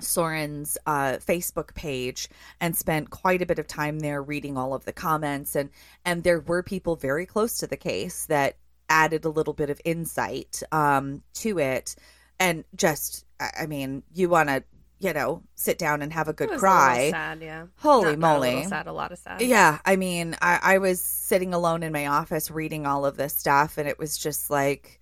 soren's 0.00 0.78
uh, 0.86 1.18
facebook 1.18 1.74
page 1.74 2.28
and 2.60 2.76
spent 2.76 3.10
quite 3.10 3.42
a 3.42 3.46
bit 3.46 3.58
of 3.58 3.66
time 3.66 3.98
there 3.98 4.22
reading 4.22 4.56
all 4.56 4.74
of 4.74 4.84
the 4.84 4.92
comments. 4.92 5.56
And 5.56 5.70
and 6.04 6.22
there 6.22 6.40
were 6.40 6.62
people 6.62 6.94
very 6.94 7.26
close 7.26 7.58
to 7.58 7.66
the 7.66 7.76
case 7.76 8.26
that 8.26 8.56
added 8.88 9.24
a 9.24 9.30
little 9.30 9.54
bit 9.54 9.70
of 9.70 9.80
insight 9.84 10.62
um, 10.72 11.22
to 11.34 11.58
it 11.58 11.96
and 12.40 12.64
just 12.74 13.24
I 13.40 13.66
mean 13.66 14.02
you 14.14 14.28
want 14.28 14.48
to 14.48 14.64
you 15.00 15.12
know 15.12 15.42
sit 15.54 15.78
down 15.78 16.02
and 16.02 16.12
have 16.12 16.28
a 16.28 16.32
good 16.32 16.50
cry 16.58 16.96
A 16.98 17.10
sad, 17.10 17.40
yeah. 17.40 17.66
Holy 17.78 18.16
Not- 18.16 18.18
not 18.18 18.36
a 18.36 18.50
moly. 18.52 18.64
sad, 18.64 18.86
a 18.86 18.92
lot 18.92 19.12
of 19.12 19.18
sad. 19.18 19.40
Yeah, 19.40 19.78
I 19.84 19.96
mean, 19.96 20.36
I, 20.42 20.58
I 20.62 20.78
was 20.78 21.00
sitting 21.00 21.54
alone 21.54 21.82
in 21.82 21.92
my 21.92 22.06
office 22.06 22.50
reading 22.50 22.86
all 22.86 23.06
of 23.06 23.16
this 23.16 23.34
stuff, 23.34 23.78
and 23.78 23.88
it 23.88 23.98
was 23.98 24.18
just 24.18 24.50
like, 24.50 25.00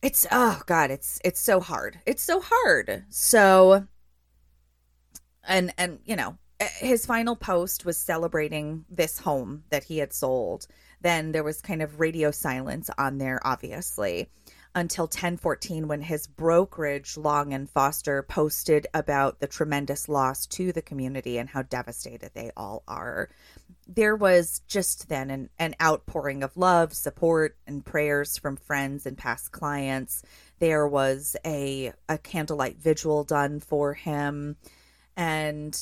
it's 0.00 0.26
oh 0.30 0.62
god, 0.66 0.90
it's 0.90 1.20
it's 1.24 1.40
so 1.40 1.60
hard. 1.60 1.98
It's 2.06 2.22
so 2.22 2.40
hard. 2.40 3.04
So, 3.08 3.86
and 5.44 5.72
and 5.78 5.98
you 6.04 6.16
know, 6.16 6.38
eh, 6.60 6.68
his 6.78 7.06
final 7.06 7.36
post 7.36 7.84
was 7.84 7.96
celebrating 7.96 8.84
this 8.88 9.18
home 9.18 9.64
that 9.70 9.84
he 9.84 9.98
had 9.98 10.12
sold. 10.12 10.66
Then 11.00 11.32
there 11.32 11.42
was 11.44 11.60
kind 11.60 11.82
of 11.82 11.98
radio 11.98 12.30
silence 12.30 12.90
on 12.96 13.18
there, 13.18 13.40
obviously 13.44 14.28
until 14.74 15.04
1014 15.04 15.86
when 15.86 16.00
his 16.00 16.26
brokerage 16.26 17.16
long 17.16 17.52
and 17.52 17.68
foster 17.68 18.22
posted 18.22 18.86
about 18.94 19.40
the 19.40 19.46
tremendous 19.46 20.08
loss 20.08 20.46
to 20.46 20.72
the 20.72 20.82
community 20.82 21.38
and 21.38 21.48
how 21.48 21.62
devastated 21.62 22.30
they 22.34 22.50
all 22.56 22.82
are. 22.88 23.28
There 23.86 24.16
was 24.16 24.62
just 24.66 25.08
then 25.08 25.30
an, 25.30 25.50
an 25.58 25.74
outpouring 25.82 26.42
of 26.42 26.56
love 26.56 26.94
support 26.94 27.56
and 27.66 27.84
prayers 27.84 28.38
from 28.38 28.56
friends 28.56 29.04
and 29.04 29.18
past 29.18 29.52
clients. 29.52 30.22
There 30.58 30.86
was 30.86 31.36
a 31.44 31.92
a 32.08 32.16
candlelight 32.16 32.78
vigil 32.78 33.24
done 33.24 33.60
for 33.60 33.92
him. 33.92 34.56
And 35.16 35.76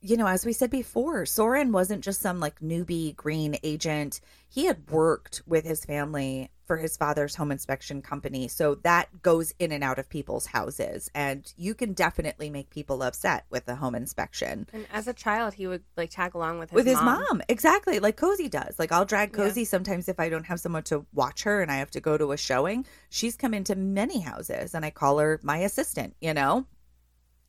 you 0.00 0.18
know, 0.18 0.26
as 0.26 0.44
we 0.44 0.52
said 0.52 0.70
before, 0.70 1.24
Soren 1.24 1.72
wasn't 1.72 2.04
just 2.04 2.20
some 2.20 2.38
like 2.38 2.60
newbie 2.60 3.16
green 3.16 3.56
agent. 3.62 4.20
He 4.48 4.66
had 4.66 4.90
worked 4.90 5.42
with 5.46 5.64
his 5.64 5.84
family 5.84 6.50
for 6.66 6.76
his 6.76 6.96
father's 6.96 7.34
home 7.34 7.52
inspection 7.52 8.02
company. 8.02 8.48
So 8.48 8.76
that 8.76 9.22
goes 9.22 9.52
in 9.58 9.72
and 9.72 9.84
out 9.84 9.98
of 9.98 10.08
people's 10.08 10.46
houses. 10.46 11.10
And 11.14 11.52
you 11.56 11.74
can 11.74 11.92
definitely 11.92 12.50
make 12.50 12.70
people 12.70 13.02
upset 13.02 13.44
with 13.50 13.68
a 13.68 13.74
home 13.74 13.94
inspection. 13.94 14.66
And 14.72 14.86
as 14.92 15.06
a 15.06 15.12
child, 15.12 15.54
he 15.54 15.66
would 15.66 15.82
like 15.96 16.10
tag 16.10 16.34
along 16.34 16.58
with 16.58 16.70
his 16.70 16.76
with 16.76 16.86
his 16.86 16.96
mom. 16.96 17.24
mom. 17.28 17.42
Exactly. 17.48 17.98
Like 17.98 18.16
Cozy 18.16 18.48
does. 18.48 18.78
Like 18.78 18.92
I'll 18.92 19.04
drag 19.04 19.30
Yeah. 19.30 19.44
Cozy 19.44 19.64
sometimes 19.64 20.08
if 20.08 20.18
I 20.18 20.28
don't 20.28 20.46
have 20.46 20.60
someone 20.60 20.82
to 20.84 21.04
watch 21.12 21.42
her 21.44 21.60
and 21.60 21.70
I 21.70 21.76
have 21.76 21.90
to 21.92 22.00
go 22.00 22.16
to 22.16 22.32
a 22.32 22.36
showing. 22.36 22.86
She's 23.10 23.36
come 23.36 23.54
into 23.54 23.74
many 23.74 24.20
houses 24.20 24.74
and 24.74 24.84
I 24.84 24.90
call 24.90 25.18
her 25.18 25.40
my 25.42 25.58
assistant, 25.58 26.16
you 26.20 26.34
know? 26.34 26.66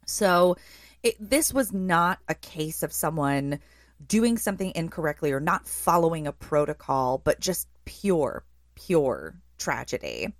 So 0.05 0.57
it, 1.03 1.15
this 1.19 1.53
was 1.53 1.71
not 1.73 2.19
a 2.27 2.35
case 2.35 2.83
of 2.83 2.91
someone 2.91 3.59
doing 4.05 4.37
something 4.37 4.71
incorrectly 4.75 5.31
or 5.31 5.39
not 5.39 5.67
following 5.67 6.27
a 6.27 6.31
protocol, 6.33 7.19
but 7.23 7.39
just 7.39 7.67
pure, 7.85 8.43
pure 8.75 9.35
tragedy. 9.57 10.33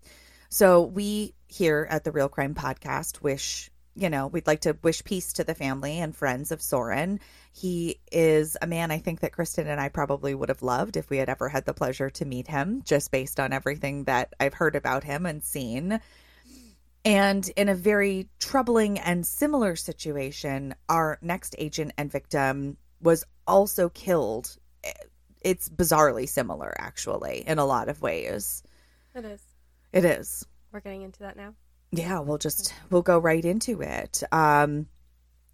So 0.50 0.84
we 0.84 1.34
here 1.48 1.88
at 1.90 2.04
the 2.04 2.12
Real 2.12 2.30
Crime 2.30 2.56
Podcast 2.56 3.22
wish, 3.22 3.70
you 3.96 4.10
know, 4.10 4.28
we'd 4.28 4.48
like 4.48 4.62
to 4.62 4.78
wish 4.84 5.04
peace 5.04 5.34
to 5.34 5.44
the 5.44 5.56
family 5.56 6.00
and 6.00 6.16
friends 6.16 6.52
of 6.52 6.62
Soren. 6.62 7.20
He 7.54 8.00
is 8.12 8.58
a 8.62 8.68
man 8.68 8.92
I 8.92 9.00
think 9.00 9.22
that 9.22 9.32
Kristen 9.32 9.68
and 9.68 9.80
I 9.80 9.90
probably 9.90 10.36
would 10.36 10.50
have 10.50 10.62
loved 10.62 10.98
if 10.98 11.10
we 11.10 11.18
had 11.18 11.30
ever 11.30 11.50
had 11.50 11.66
the 11.66 11.74
pleasure 11.74 12.10
to 12.12 12.26
meet 12.26 12.48
him, 12.48 12.82
just 12.84 13.12
based 13.12 13.40
on 13.40 13.54
everything 13.54 14.06
that 14.06 14.34
I've 14.40 14.54
heard 14.54 14.76
about 14.76 15.04
him 15.04 15.26
and 15.26 15.44
seen. 15.44 16.00
And 17.06 17.48
in 17.56 17.70
a 17.70 17.76
very 17.76 18.30
troubling 18.40 18.98
and 18.98 19.26
similar 19.26 19.76
situation, 19.76 20.74
our 20.90 21.20
next 21.22 21.56
agent 21.60 21.94
and 21.98 22.12
victim 22.12 22.78
was 23.00 23.24
also 23.46 23.90
killed. 23.90 24.58
Eh, 24.84 24.92
It's 25.46 25.70
bizarrely 25.70 26.28
similar, 26.28 26.74
actually, 26.78 27.44
in 27.46 27.60
a 27.60 27.66
lot 27.66 27.88
of 27.88 28.02
ways. 28.02 28.64
It 29.14 29.24
is. 29.26 29.42
It 29.94 30.04
is. 30.04 30.46
We're 30.72 30.80
getting 30.82 31.04
into 31.04 31.20
that 31.20 31.38
now. 31.38 31.54
Yeah, 31.92 32.20
we'll 32.20 32.40
just 32.40 32.74
we'll 32.90 33.04
go 33.04 33.20
right 33.20 33.46
into 33.46 33.82
it. 33.82 34.24
Um, 34.32 34.88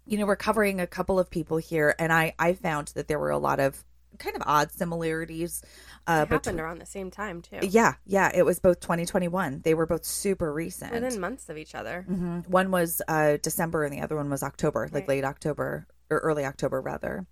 you 0.06 0.16
know, 0.18 0.26
we're 0.26 0.34
covering 0.34 0.80
a 0.80 0.86
couple 0.86 1.18
of 1.20 1.30
people 1.30 1.58
here, 1.58 1.94
and 1.98 2.12
I 2.12 2.34
I 2.38 2.54
found 2.54 2.88
that 2.96 3.06
there 3.06 3.18
were 3.18 3.30
a 3.30 3.38
lot 3.38 3.60
of 3.60 3.84
kind 4.18 4.34
of 4.34 4.42
odd 4.46 4.72
similarities. 4.72 5.62
Uh, 6.06 6.12
it 6.12 6.14
happened 6.14 6.42
between- 6.42 6.60
around 6.60 6.78
the 6.80 6.86
same 6.86 7.10
time 7.10 7.42
too. 7.42 7.58
yeah, 7.62 7.94
yeah, 8.06 8.30
it 8.34 8.44
was 8.44 8.58
both 8.60 8.80
2021. 8.80 9.60
They 9.62 9.74
were 9.74 9.86
both 9.86 10.04
super 10.04 10.52
recent. 10.52 10.92
Within 10.92 11.20
months 11.20 11.48
of 11.48 11.56
each 11.58 11.74
other. 11.74 12.02
hmm 12.08 12.40
One 12.48 12.70
was 12.70 13.00
uh, 13.08 13.36
December 13.42 13.84
and 13.84 13.92
the 13.92 14.00
other 14.00 14.16
one 14.16 14.28
was 14.30 14.42
October, 14.42 14.88
like 14.90 15.06
late 15.06 15.24
October 15.24 15.86
or 16.10 16.18
early 16.18 16.44
October, 16.44 16.80
rather. 16.80 17.26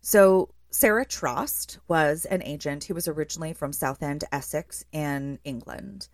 So, 0.00 0.50
Sara 0.76 1.06
Trost 1.06 1.78
was 1.88 2.26
an 2.26 2.42
agent 2.42 2.84
who 2.84 2.92
was 2.92 3.08
originally 3.08 3.54
from 3.54 3.72
Southend, 3.72 4.24
Essex, 4.30 4.84
in 4.92 5.38
England. 5.42 6.06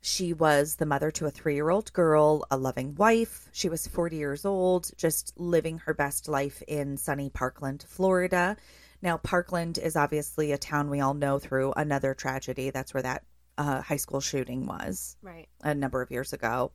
She 0.00 0.32
was 0.32 0.76
the 0.76 0.86
mother 0.86 1.10
to 1.10 1.26
a 1.26 1.32
three 1.32 1.56
year 1.56 1.68
old 1.68 1.92
girl, 1.92 2.46
a 2.48 2.56
loving 2.56 2.94
wife. 2.94 3.48
She 3.50 3.68
was 3.68 3.88
40 3.88 4.14
years 4.14 4.44
old, 4.44 4.92
just 4.96 5.32
living 5.36 5.78
her 5.78 5.94
best 5.94 6.28
life 6.28 6.62
in 6.68 6.96
sunny 6.96 7.28
Parkland, 7.28 7.84
Florida. 7.88 8.56
Now, 9.02 9.16
Parkland 9.16 9.78
is 9.78 9.96
obviously 9.96 10.52
a 10.52 10.58
town 10.58 10.90
we 10.90 11.00
all 11.00 11.14
know 11.14 11.40
through 11.40 11.72
another 11.72 12.14
tragedy. 12.14 12.70
That's 12.70 12.94
where 12.94 13.02
that 13.02 13.24
uh, 13.58 13.82
high 13.82 13.96
school 13.96 14.20
shooting 14.20 14.64
was 14.64 15.16
Right. 15.22 15.48
a 15.62 15.74
number 15.74 16.02
of 16.02 16.12
years 16.12 16.32
ago. 16.32 16.70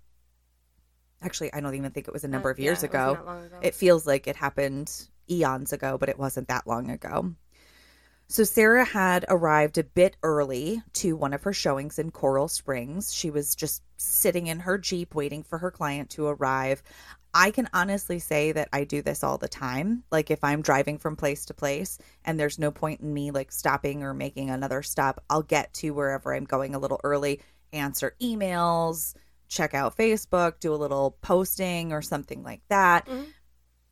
Actually, 1.22 1.54
I 1.54 1.62
don't 1.62 1.76
even 1.76 1.92
think 1.92 2.10
it 2.10 2.14
was 2.14 2.26
a 2.26 2.28
number 2.28 2.50
Uh, 2.50 2.52
of 2.52 2.60
years 2.60 2.84
yeah, 2.84 2.90
ago. 2.90 3.24
long 3.26 3.46
ago. 3.46 3.60
It 3.62 3.76
feels 3.76 4.06
like 4.06 4.28
it 4.28 4.36
happened 4.36 5.08
eons 5.30 5.74
ago, 5.74 5.98
but 5.98 6.10
it 6.10 6.20
wasn't 6.20 6.48
that 6.48 6.68
long 6.68 6.90
ago. 6.90 7.34
So 8.28 8.44
Sara 8.44 8.86
had 8.86 9.26
arrived 9.30 9.78
a 9.78 9.84
bit 9.84 10.18
early 10.24 10.82
to 10.94 11.16
one 11.16 11.34
of 11.34 11.44
her 11.44 11.54
showings 11.54 12.00
in 12.00 12.10
Coral 12.10 12.48
Springs. 12.48 13.14
She 13.14 13.30
was 13.30 13.54
just 13.54 13.84
sitting 13.98 14.48
in 14.48 14.62
her 14.62 14.78
Jeep 14.78 15.14
waiting 15.14 15.44
for 15.44 15.60
her 15.60 15.70
client 15.70 16.10
to 16.12 16.28
arrive. 16.28 16.82
I 17.34 17.52
can 17.52 17.70
honestly 17.74 18.20
say 18.20 18.52
that 18.52 18.70
I 18.72 18.84
do 18.84 19.02
this 19.02 19.24
all 19.24 19.38
the 19.38 19.48
time. 19.48 20.04
Like 20.12 20.32
if 20.32 20.44
I'm 20.44 20.62
driving 20.62 21.00
from 21.00 21.16
place 21.16 21.46
to 21.46 21.54
place 21.54 21.98
and 22.26 22.40
there's 22.40 22.60
no 22.60 22.72
point 22.72 23.02
in 23.02 23.14
me 23.14 23.32
like 23.32 23.52
stopping 23.52 24.04
or 24.04 24.14
making 24.14 24.50
another 24.50 24.84
stop, 24.84 25.24
I'll 25.30 25.44
get 25.44 25.74
to 25.76 25.92
wherever 25.92 26.34
I'm 26.34 26.46
going 26.46 26.76
a 26.76 26.80
little 26.80 27.02
early, 27.04 27.42
answer 27.72 28.16
emails, 28.22 29.16
check 29.48 29.74
out 29.74 29.98
Facebook, 29.98 30.60
do 30.60 30.74
a 30.74 30.76
little 30.76 31.18
posting 31.22 31.92
or 31.92 32.02
something 32.02 32.44
like 32.44 32.62
that. 32.70 33.08
Mhm. 33.08 33.26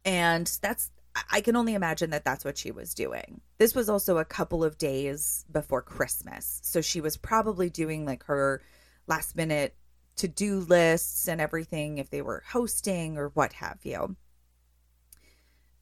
And 0.05 0.59
that's 0.61 0.91
I- 1.29 1.41
can 1.41 1.55
only 1.55 1.73
imagine 1.73 2.11
that 2.11 2.23
that's 2.23 2.45
what 2.45 2.57
she 2.57 2.71
was 2.71 2.93
doing. 2.93 3.41
This 3.57 3.75
was 3.75 3.89
also 3.89 4.17
a 4.17 4.25
couple 4.25 4.63
of 4.63 4.77
days 4.77 5.45
before 5.51 5.81
Christmas. 5.81 6.59
So 6.63 6.81
she 6.81 7.01
was 7.01 7.17
probably 7.17 7.69
doing 7.69 8.05
like 8.05 8.23
her 8.25 8.61
last 9.07 9.35
minute 9.35 9.75
to 10.17 10.27
do 10.27 10.59
lists 10.59 11.27
and 11.27 11.41
everything 11.41 11.97
if 11.97 12.09
they 12.09 12.21
were 12.21 12.43
hosting 12.47 13.17
or 13.17 13.29
what 13.29 13.53
have 13.53 13.79
you. 13.83 14.15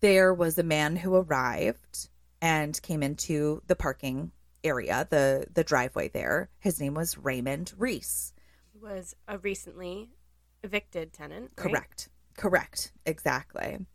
There 0.01 0.33
was 0.33 0.57
a 0.57 0.63
man 0.63 0.95
who 0.95 1.15
arrived 1.15 2.09
and 2.41 2.81
came 2.81 3.03
into 3.03 3.61
the 3.67 3.75
parking 3.75 4.31
area, 4.63 5.07
the 5.09 5.45
the 5.53 5.63
driveway 5.63 6.07
there. 6.09 6.49
His 6.59 6.79
name 6.79 6.93
was 6.93 7.17
Raymond 7.17 7.73
Reese. 7.77 8.33
He 8.71 8.79
was 8.79 9.15
a 9.27 9.37
recently 9.37 10.09
evicted 10.63 11.11
tenant. 11.13 11.51
right? 11.57 11.69
Correct. 11.71 12.09
Correct. 12.37 12.91
Exactly. 13.05 13.85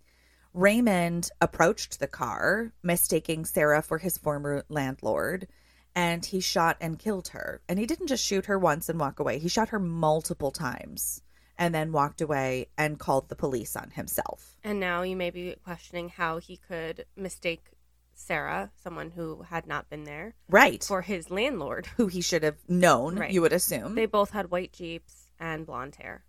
Raymond 0.55 1.31
approached 1.41 1.99
the 1.99 2.07
car, 2.07 2.73
mistaking 2.83 3.45
Sara 3.45 3.83
for 3.83 3.99
his 3.99 4.17
former 4.17 4.65
landlord, 4.69 5.49
and 5.97 6.25
he 6.25 6.41
shot 6.41 6.77
and 6.81 6.97
killed 6.99 7.29
her. 7.29 7.61
And 7.69 7.77
he 7.79 7.87
didn't 7.87 8.07
just 8.07 8.25
shoot 8.25 8.47
her 8.47 8.59
once 8.59 8.89
and 8.89 8.99
walk 8.99 9.19
away, 9.19 9.41
he 9.41 9.49
shot 9.49 9.71
her 9.71 9.81
multiple 9.81 10.53
times 10.53 11.21
and 11.59 11.75
then 11.75 11.93
walked 11.93 12.21
away 12.21 12.67
and 12.79 12.99
called 12.99 13.29
the 13.29 13.37
police 13.37 13.77
on 13.77 13.91
himself. 13.91 14.57
And 14.65 14.79
now 14.81 15.03
you 15.03 15.17
may 15.17 15.31
be 15.31 15.55
questioning 15.65 16.09
how 16.09 16.39
he 16.39 16.57
could 16.57 17.05
mistake 17.17 17.71
Sara, 18.13 18.71
someone 18.83 19.11
who 19.11 19.43
had 19.43 19.67
not 19.67 19.91
been 19.91 20.05
there, 20.05 20.35
Right. 20.49 20.83
for 20.85 21.03
his 21.03 21.31
landlord. 21.31 21.87
Who 21.97 22.07
he 22.07 22.21
should 22.21 22.45
have 22.45 22.59
known, 22.69 23.19
Right. 23.19 23.31
you 23.33 23.41
would 23.41 23.53
assume. 23.53 23.97
They 23.97 24.07
both 24.07 24.31
had 24.31 24.51
white 24.53 24.73
Jeeps 24.73 25.31
and 25.41 25.67
blonde 25.67 25.97
hair. 25.97 26.25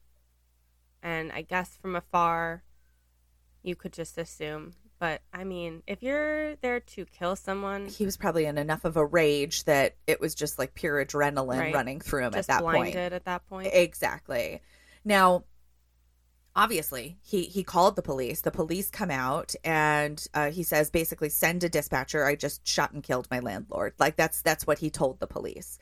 And 1.04 1.32
I 1.32 1.44
guess 1.44 1.76
from 1.78 1.96
afar, 1.96 2.64
you 3.66 3.76
could 3.76 3.94
just 3.94 4.18
assume. 4.18 4.74
But 5.00 5.22
I 5.34 5.44
mean, 5.44 5.84
if 5.88 6.02
you're 6.02 6.56
there 6.58 6.80
to 6.80 7.06
kill 7.06 7.36
someone, 7.36 7.88
he 7.88 8.06
was 8.06 8.16
probably 8.16 8.46
in 8.46 8.58
enough 8.58 8.86
of 8.86 8.96
a 8.96 9.06
rage 9.06 9.66
that 9.66 9.96
it 10.08 10.22
was 10.22 10.34
just 10.36 10.58
like 10.58 10.74
pure 10.74 11.04
adrenaline 11.04 11.60
Right. 11.60 11.74
running 11.74 12.00
through 12.00 12.24
him 12.26 12.32
just 12.34 12.50
at 12.50 12.60
that 12.60 12.64
point. 12.64 12.94
blinded 12.94 13.14
at 13.14 13.26
that 13.26 13.46
point. 13.48 13.70
Exactly. 13.74 14.62
Now, 15.04 15.44
obviously, 16.56 17.18
he 17.22 17.44
he 17.44 17.64
called 17.64 17.96
the 17.96 18.02
police. 18.02 18.42
The 18.42 18.52
police 18.52 18.90
come 18.90 19.12
out 19.12 19.54
and 19.64 20.26
uh, 20.34 20.52
he 20.52 20.64
says 20.64 20.90
basically 20.90 21.30
send 21.30 21.64
a 21.64 21.70
dispatcher. 21.70 22.24
I 22.24 22.36
just 22.36 22.66
shot 22.68 22.94
and 22.94 23.04
killed 23.04 23.28
my 23.30 23.40
landlord. 23.40 23.94
Like 24.00 24.16
that's 24.16 24.42
that's 24.42 24.66
what 24.66 24.80
he 24.80 24.90
told 24.90 25.20
the 25.20 25.28
police. 25.28 25.78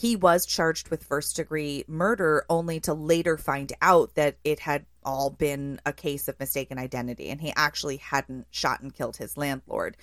He 0.00 0.16
was 0.16 0.46
charged 0.46 0.88
with 0.88 1.04
first 1.04 1.36
degree 1.36 1.84
murder 1.86 2.46
only 2.48 2.80
to 2.80 2.94
later 2.94 3.36
find 3.36 3.70
out 3.82 4.14
that 4.14 4.38
it 4.44 4.60
had 4.60 4.86
all 5.04 5.28
been 5.28 5.78
a 5.84 5.92
case 5.92 6.26
of 6.26 6.40
mistaken 6.40 6.78
identity 6.78 7.28
and 7.28 7.38
he 7.38 7.52
actually 7.54 7.98
hadn't 7.98 8.46
shot 8.50 8.80
and 8.80 8.94
killed 8.94 9.18
his 9.18 9.36
landlord. 9.36 9.98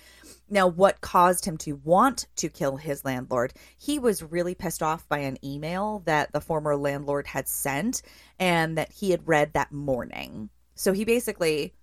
Now, 0.48 0.68
what 0.68 1.00
caused 1.00 1.46
him 1.46 1.56
to 1.58 1.80
want 1.82 2.28
to 2.36 2.48
kill 2.48 2.76
his 2.76 3.04
landlord? 3.04 3.54
He 3.76 3.98
was 3.98 4.22
really 4.22 4.54
pissed 4.54 4.84
off 4.84 5.08
by 5.08 5.18
an 5.18 5.44
email 5.44 6.04
that 6.04 6.30
the 6.30 6.40
former 6.40 6.76
landlord 6.76 7.26
had 7.26 7.48
sent 7.48 8.00
and 8.38 8.78
that 8.78 8.92
he 8.92 9.10
had 9.10 9.26
read 9.26 9.54
that 9.54 9.72
morning. 9.72 10.48
So 10.76 10.92
he 10.92 11.04
basically 11.04 11.74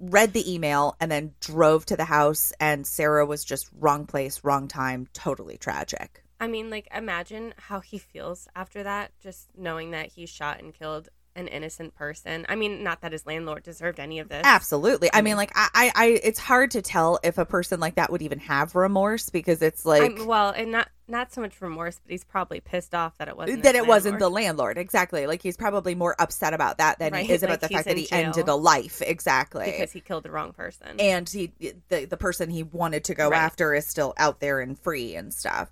read 0.00 0.32
the 0.32 0.52
email 0.52 0.96
and 0.98 1.08
then 1.08 1.34
drove 1.38 1.86
to 1.86 1.96
the 1.96 2.04
house, 2.04 2.52
and 2.58 2.84
Sara 2.84 3.24
was 3.24 3.44
just 3.44 3.70
wrong 3.78 4.06
place, 4.06 4.42
wrong 4.42 4.66
time, 4.66 5.06
totally 5.12 5.56
tragic. 5.56 6.24
I 6.40 6.46
mean, 6.46 6.70
like, 6.70 6.88
imagine 6.94 7.54
how 7.56 7.80
he 7.80 7.98
feels 7.98 8.48
after 8.54 8.82
that, 8.82 9.12
just 9.20 9.48
knowing 9.56 9.90
that 9.90 10.06
he 10.06 10.26
shot 10.26 10.60
and 10.60 10.72
killed 10.72 11.08
an 11.38 11.48
innocent 11.48 11.94
person. 11.94 12.44
I 12.48 12.56
mean, 12.56 12.82
not 12.82 13.00
that 13.02 13.12
his 13.12 13.24
landlord 13.24 13.62
deserved 13.62 14.00
any 14.00 14.18
of 14.18 14.28
this. 14.28 14.42
Absolutely. 14.44 15.08
I 15.12 15.22
mean, 15.22 15.32
mm-hmm. 15.32 15.38
like, 15.38 15.52
I, 15.54 15.68
I, 15.74 15.92
I, 15.94 16.06
it's 16.22 16.38
hard 16.38 16.72
to 16.72 16.82
tell 16.82 17.20
if 17.22 17.38
a 17.38 17.44
person 17.44 17.80
like 17.80 17.94
that 17.94 18.10
would 18.10 18.22
even 18.22 18.40
have 18.40 18.74
remorse 18.74 19.30
because 19.30 19.62
it's 19.62 19.86
like. 19.86 20.02
I'm- 20.02 20.26
well, 20.26 20.50
and 20.50 20.72
not 20.72 20.88
not 21.10 21.32
so 21.32 21.40
much 21.40 21.58
remorse, 21.62 21.98
but 22.04 22.10
he's 22.10 22.24
probably 22.24 22.60
pissed 22.60 22.94
off 22.94 23.16
that 23.16 23.28
it 23.28 23.36
wasn't 23.36 23.62
that 23.62 23.74
it 23.74 23.86
wasn't 23.86 24.18
the 24.18 24.28
landlord. 24.28 24.76
landlord 24.76 24.78
exactly 24.78 25.26
like 25.26 25.40
he's 25.40 25.56
probably 25.56 25.94
more 25.94 26.14
upset 26.18 26.52
about 26.52 26.76
that 26.78 26.98
than 26.98 27.12
Right, 27.12 27.24
he 27.24 27.32
is 27.32 27.42
about 27.42 27.60
the 27.60 27.68
fact 27.68 27.86
that 27.86 27.96
he 27.96 28.06
ended 28.12 28.46
a 28.46 28.54
life 28.54 29.00
exactly 29.00 29.70
because 29.70 29.90
he 29.90 30.00
killed 30.00 30.24
the 30.24 30.30
wrong 30.30 30.52
person. 30.52 31.00
and 31.00 31.26
he 31.26 31.50
the, 31.88 32.04
the 32.04 32.16
person 32.18 32.50
he 32.50 32.62
wanted 32.62 33.04
to 33.04 33.14
go 33.14 33.30
Right. 33.30 33.38
after 33.38 33.74
is 33.74 33.86
still 33.86 34.12
out 34.18 34.40
there 34.40 34.60
and 34.60 34.78
free 34.78 35.14
and 35.14 35.32
stuff 35.32 35.70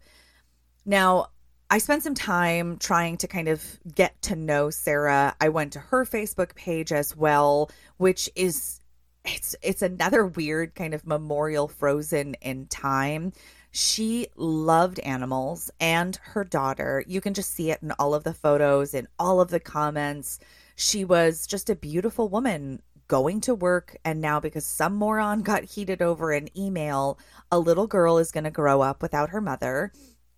now 0.87 1.27
i 1.71 1.79
spent 1.79 2.03
some 2.03 2.15
time 2.15 2.79
trying 2.79 3.17
to 3.19 3.29
kind 3.29 3.49
of 3.49 3.63
get 3.95 4.21
to 4.23 4.37
know 4.37 4.71
sara 4.71 5.35
i 5.41 5.49
went 5.51 5.73
to 5.75 5.81
her 5.81 6.07
facebook 6.07 6.55
page 6.55 6.93
as 6.93 7.15
well 7.17 7.71
which 7.99 8.31
is 8.35 8.81
it's 9.25 9.57
it's 9.63 9.83
another 9.83 10.25
weird 10.27 10.75
kind 10.75 10.95
of 10.95 11.07
memorial 11.07 11.69
frozen 11.69 12.35
in 12.41 12.67
time 12.67 13.33
She 13.73 14.29
loved 14.37 15.01
animals 15.01 15.71
and 15.81 16.17
her 16.23 16.45
daughter. 16.45 17.05
You 17.07 17.21
can 17.21 17.35
just 17.35 17.53
see 17.53 17.71
it 17.71 17.83
in 17.83 17.93
all 17.99 18.15
of 18.15 18.25
the 18.25 18.33
photos, 18.33 18.95
in 18.95 19.07
all 19.19 19.41
of 19.41 19.51
the 19.51 19.61
comments. 19.61 20.39
She 20.77 21.05
was 21.05 21.47
just 21.47 21.69
a 21.69 21.77
beautiful 21.77 22.29
woman 22.31 22.81
going 23.09 23.41
to 23.43 23.55
work. 23.55 23.97
And 24.05 24.21
now, 24.23 24.41
because 24.41 24.65
some 24.65 24.95
moron 24.95 25.43
got 25.43 25.65
heated 25.65 26.01
over 26.01 26.33
an 26.33 26.49
email, 26.59 27.19
a 27.53 27.59
little 27.59 27.87
girl 27.87 28.19
is 28.19 28.33
going 28.33 28.45
to 28.45 28.51
grow 28.51 28.81
up 28.81 29.03
without 29.03 29.31
her 29.31 29.43
mother. 29.43 29.93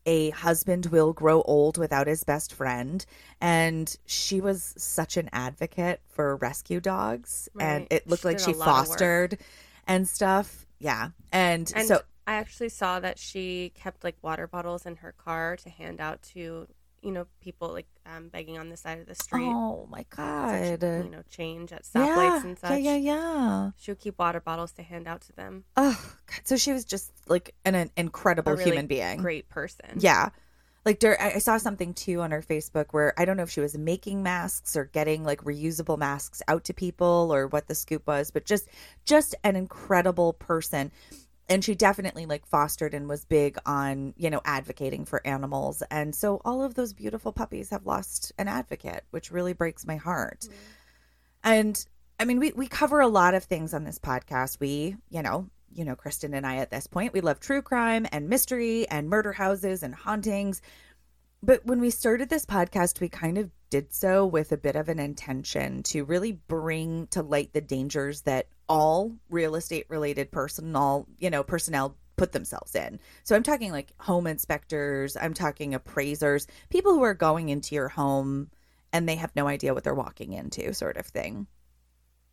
A 0.08 0.30
husband 0.30 0.86
will 0.86 1.12
grow 1.12 1.42
old 1.42 1.76
without 1.76 2.06
his 2.06 2.24
best 2.24 2.54
friend. 2.54 3.04
And 3.42 3.94
she 4.06 4.40
was 4.40 4.74
such 4.78 5.16
an 5.18 5.28
advocate 5.32 6.00
for 6.08 6.36
rescue 6.36 6.80
dogs. 6.80 7.48
And 7.60 7.86
it 7.90 8.06
looked 8.08 8.22
She 8.22 8.28
like 8.28 8.38
she 8.38 8.52
a 8.52 8.54
lot 8.54 8.76
of 8.76 8.88
work. 8.88 8.88
fostered 8.88 9.38
and 9.86 10.08
stuff. 10.08 10.66
Yeah. 10.78 11.10
And, 11.30 11.70
And 11.76 11.86
so, 11.88 12.02
I 12.26 12.34
actually 12.34 12.70
saw 12.70 13.00
that 13.00 13.18
she 13.18 13.72
kept 13.74 14.04
like 14.04 14.16
water 14.22 14.46
bottles 14.46 14.86
in 14.86 14.96
her 14.96 15.12
car 15.12 15.56
to 15.58 15.70
hand 15.70 16.00
out 16.00 16.22
to 16.34 16.68
you 17.02 17.12
know 17.12 17.26
people 17.40 17.68
like 17.72 17.86
um, 18.08 18.28
begging 18.28 18.58
on 18.58 18.68
the 18.68 18.76
side 18.76 18.98
of 18.98 19.06
the 19.06 19.14
street. 19.14 19.46
oh 19.46 19.86
my 19.90 19.98
Such, 19.98 20.16
God. 20.16 20.82
you 21.04 21.10
know, 21.10 21.22
change 21.30 21.72
at 21.72 21.82
yeah. 21.94 22.06
stoplights 22.06 22.44
and 22.44 22.58
such. 22.58 22.70
Yeah, 22.70 22.76
yeah, 22.76 22.96
yeah. 22.96 23.70
She 23.76 23.90
would 23.90 24.00
keep 24.00 24.18
water 24.18 24.40
bottles 24.40 24.72
to 24.72 24.82
hand 24.82 25.06
out 25.06 25.22
to 25.22 25.32
them. 25.32 25.64
Oh, 25.76 25.98
God. 26.26 26.40
So 26.44 26.56
she 26.56 26.72
was 26.72 26.84
just 26.84 27.12
like 27.28 27.54
an, 27.64 27.74
an 27.74 27.90
incredible 27.96 28.52
really 28.52 28.64
human 28.64 28.86
being. 28.86 29.18
Great 29.18 29.48
person. 29.48 29.98
Yeah. 29.98 30.30
Like 30.84 31.04
I 31.04 31.32
I 31.34 31.38
saw 31.38 31.58
something 31.58 31.92
too 31.92 32.22
on 32.22 32.30
her 32.30 32.40
Facebook 32.40 32.86
where 32.92 33.12
I 33.18 33.26
don't 33.26 33.36
know 33.36 33.42
if 33.42 33.50
she 33.50 33.60
was 33.60 33.76
making 33.76 34.22
masks 34.22 34.74
or 34.74 34.86
getting 34.86 35.22
like 35.22 35.42
reusable 35.42 35.98
masks 35.98 36.40
out 36.48 36.64
to 36.64 36.72
people 36.72 37.30
or 37.30 37.46
what 37.46 37.66
the 37.66 37.74
scoop 37.74 38.06
was, 38.06 38.30
but 38.30 38.46
just 38.46 38.68
just 39.04 39.34
an 39.44 39.54
incredible 39.54 40.32
person. 40.32 40.90
And 41.48 41.64
she 41.64 41.74
definitely 41.74 42.26
like 42.26 42.46
fostered 42.46 42.92
and 42.92 43.08
was 43.08 43.24
big 43.24 43.56
on, 43.64 44.12
you 44.16 44.28
know, 44.28 44.42
advocating 44.44 45.06
for 45.06 45.26
animals. 45.26 45.82
And 45.90 46.14
so 46.14 46.42
all 46.44 46.62
of 46.62 46.74
those 46.74 46.92
beautiful 46.92 47.32
puppies 47.32 47.70
have 47.70 47.86
lost 47.86 48.32
an 48.38 48.48
advocate, 48.48 49.04
which 49.10 49.30
really 49.30 49.54
breaks 49.54 49.86
my 49.86 49.96
heart. 49.96 50.40
Mm-hmm. 50.40 50.54
And 51.44 51.86
I 52.20 52.24
mean, 52.24 52.38
we, 52.38 52.52
we 52.52 52.66
cover 52.66 53.00
a 53.00 53.08
lot 53.08 53.34
of 53.34 53.44
things 53.44 53.72
on 53.72 53.84
this 53.84 53.98
podcast. 53.98 54.60
We, 54.60 54.96
you 55.08 55.22
know, 55.22 55.48
you 55.72 55.84
know, 55.84 55.94
Kristen 55.94 56.34
and 56.34 56.46
I 56.46 56.56
at 56.56 56.70
this 56.70 56.86
point, 56.86 57.12
we 57.12 57.20
love 57.20 57.40
true 57.40 57.62
crime 57.62 58.06
and 58.10 58.28
mystery 58.28 58.88
and 58.88 59.08
murder 59.08 59.32
houses 59.32 59.82
and 59.82 59.94
hauntings. 59.94 60.60
But 61.42 61.64
when 61.64 61.80
we 61.80 61.90
started 61.90 62.28
this 62.28 62.44
podcast, 62.44 63.00
we 63.00 63.08
kind 63.08 63.38
of 63.38 63.50
did 63.70 63.92
so 63.92 64.26
with 64.26 64.50
a 64.50 64.56
bit 64.56 64.76
of 64.76 64.88
an 64.88 64.98
intention 64.98 65.82
to 65.84 66.04
really 66.04 66.32
bring 66.32 67.06
to 67.08 67.22
light 67.22 67.52
the 67.52 67.60
dangers 67.60 68.22
that 68.22 68.48
all 68.68 69.12
real 69.30 69.54
estate 69.54 69.86
related 69.88 70.30
personnel, 70.30 71.06
you 71.18 71.30
know, 71.30 71.42
personnel 71.42 71.96
put 72.16 72.32
themselves 72.32 72.74
in. 72.74 72.98
So 73.24 73.34
I'm 73.34 73.42
talking 73.42 73.72
like 73.72 73.92
home 73.98 74.26
inspectors, 74.26 75.16
I'm 75.16 75.34
talking 75.34 75.74
appraisers, 75.74 76.46
people 76.68 76.92
who 76.92 77.02
are 77.02 77.14
going 77.14 77.48
into 77.48 77.74
your 77.74 77.88
home 77.88 78.50
and 78.92 79.08
they 79.08 79.16
have 79.16 79.34
no 79.36 79.46
idea 79.46 79.74
what 79.74 79.84
they're 79.84 79.94
walking 79.94 80.32
into, 80.32 80.74
sort 80.74 80.96
of 80.96 81.06
thing. 81.06 81.46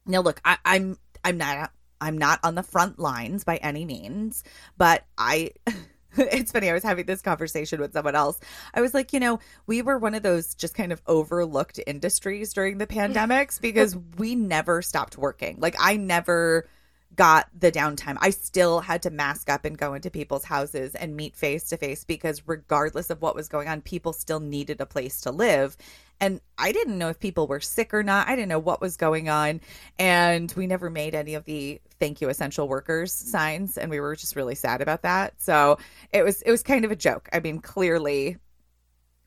Now, 0.06 0.22
look, 0.22 0.42
I, 0.44 0.58
I'm 0.66 0.98
I'm 1.24 1.38
not 1.38 1.72
I'm 2.00 2.18
not 2.18 2.40
on 2.44 2.56
the 2.56 2.64
front 2.64 3.00
lines 3.00 3.44
by 3.44 3.58
any 3.58 3.86
means, 3.86 4.44
but 4.78 5.04
I. 5.18 5.52
It's 6.36 6.52
funny. 6.52 6.70
I 6.70 6.74
was 6.74 6.84
having 6.84 7.06
this 7.06 7.22
conversation 7.22 7.80
with 7.80 7.94
someone 7.94 8.16
else. 8.16 8.40
I 8.74 8.82
was 8.82 8.94
like, 8.94 9.14
you 9.14 9.20
know, 9.20 9.40
we 9.68 9.82
were 9.82 9.98
one 9.98 10.16
of 10.16 10.24
those 10.24 10.56
just 10.56 10.74
kind 10.74 10.92
of 10.92 11.02
overlooked 11.08 11.80
industries 11.86 12.54
during 12.54 12.78
the 12.78 12.88
pandemics 13.00 13.60
because 13.60 13.98
we 14.18 14.36
never 14.36 14.82
stopped 14.82 15.18
working. 15.18 15.58
Like, 15.60 15.76
I 15.80 15.98
never 15.98 16.68
got 17.16 17.48
the 17.58 17.72
downtime. 17.72 18.18
I 18.20 18.30
still 18.30 18.80
had 18.80 19.02
to 19.04 19.10
mask 19.10 19.50
up 19.50 19.66
and 19.66 19.78
go 19.78 19.94
into 19.94 20.10
people's 20.10 20.44
houses 20.44 20.96
and 20.96 21.16
meet 21.16 21.36
face 21.36 21.70
to 21.70 21.78
face 21.78 22.04
because 22.04 22.44
regardless 22.46 23.10
of 23.10 23.22
what 23.22 23.36
was 23.36 23.48
going 23.48 23.68
on, 23.68 23.82
people 23.82 24.14
still 24.14 24.40
needed 24.40 24.82
a 24.82 24.86
place 24.86 25.22
to 25.22 25.32
live. 25.32 25.78
And 26.20 26.40
I 26.58 26.72
didn't 26.72 26.98
know 26.98 27.10
if 27.10 27.20
people 27.20 27.48
were 27.48 27.60
sick 27.60 27.94
or 27.94 28.02
not. 28.04 28.28
I 28.28 28.36
didn't 28.36 28.50
know 28.50 28.60
what 28.60 28.82
was 28.82 28.98
going 28.98 29.30
on. 29.30 29.62
And 30.00 30.52
we 30.56 30.68
never 30.68 30.90
made 30.90 31.14
any 31.14 31.36
of 31.36 31.44
the 31.46 31.82
thank 32.00 32.22
you 32.22 32.30
essential 32.30 32.68
workers 32.68 33.12
signs 33.12 33.78
and 33.78 33.90
we 33.90 34.00
were 34.00 34.16
just 34.16 34.36
really 34.36 34.56
sad 34.56 34.82
about 34.82 35.02
that. 35.04 35.42
So 35.42 35.78
it 36.12 36.24
was 36.24 36.42
it 36.42 36.52
was 36.52 36.64
kind 36.64 36.86
of 36.86 36.92
a 36.92 36.96
joke. 36.96 37.30
I 37.34 37.40
mean, 37.40 37.60
clearly 37.60 38.38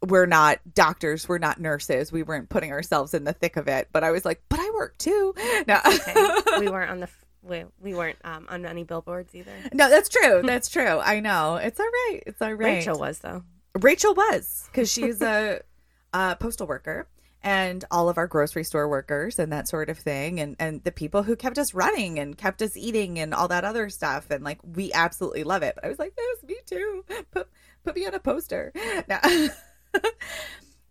we're 0.06 0.26
not 0.26 0.60
doctors, 0.74 1.28
we're 1.28 1.38
not 1.38 1.60
nurses. 1.60 2.12
We 2.12 2.22
weren't 2.22 2.48
putting 2.48 2.72
ourselves 2.72 3.14
in 3.14 3.24
the 3.24 3.32
thick 3.32 3.56
of 3.56 3.68
it. 3.68 3.88
But 3.92 4.04
I 4.04 4.10
was 4.10 4.24
like, 4.24 4.42
but 4.48 4.60
I 4.60 4.70
work 4.70 4.96
too. 4.98 5.34
No. 5.66 5.80
Okay. 5.86 6.14
we 6.60 6.68
weren't 6.68 6.90
on 6.90 7.00
the 7.00 7.08
we, 7.48 7.64
we 7.80 7.94
weren't 7.94 8.18
um, 8.24 8.46
on 8.48 8.66
any 8.66 8.84
billboards 8.84 9.34
either. 9.34 9.52
No, 9.72 9.88
that's 9.88 10.08
true. 10.08 10.42
That's 10.44 10.68
true. 10.68 10.98
I 10.98 11.20
know. 11.20 11.56
It's 11.56 11.80
all 11.80 11.86
right. 11.86 12.20
It's 12.26 12.40
all 12.40 12.52
right. 12.52 12.76
Rachel 12.76 12.98
was 12.98 13.18
though. 13.20 13.42
Rachel 13.80 14.14
was 14.14 14.68
because 14.70 14.90
she's 14.90 15.22
a, 15.22 15.60
a 16.12 16.36
postal 16.36 16.66
worker 16.66 17.06
and 17.42 17.84
all 17.90 18.08
of 18.08 18.18
our 18.18 18.26
grocery 18.26 18.64
store 18.64 18.88
workers 18.88 19.38
and 19.38 19.52
that 19.52 19.68
sort 19.68 19.88
of 19.88 19.98
thing 19.98 20.40
and 20.40 20.56
and 20.58 20.82
the 20.84 20.92
people 20.92 21.22
who 21.22 21.36
kept 21.36 21.58
us 21.58 21.72
running 21.72 22.18
and 22.18 22.36
kept 22.36 22.60
us 22.62 22.76
eating 22.76 23.18
and 23.18 23.32
all 23.32 23.48
that 23.48 23.64
other 23.64 23.88
stuff 23.88 24.30
and 24.30 24.42
like 24.42 24.58
we 24.74 24.92
absolutely 24.92 25.44
love 25.44 25.62
it 25.62 25.74
but 25.74 25.84
i 25.84 25.88
was 25.88 25.98
like 25.98 26.12
yes 26.18 26.42
me 26.42 26.56
too 26.66 27.04
put 27.30 27.48
put 27.84 27.94
me 27.94 28.06
on 28.06 28.14
a 28.14 28.18
poster 28.18 28.72
no. 29.08 29.48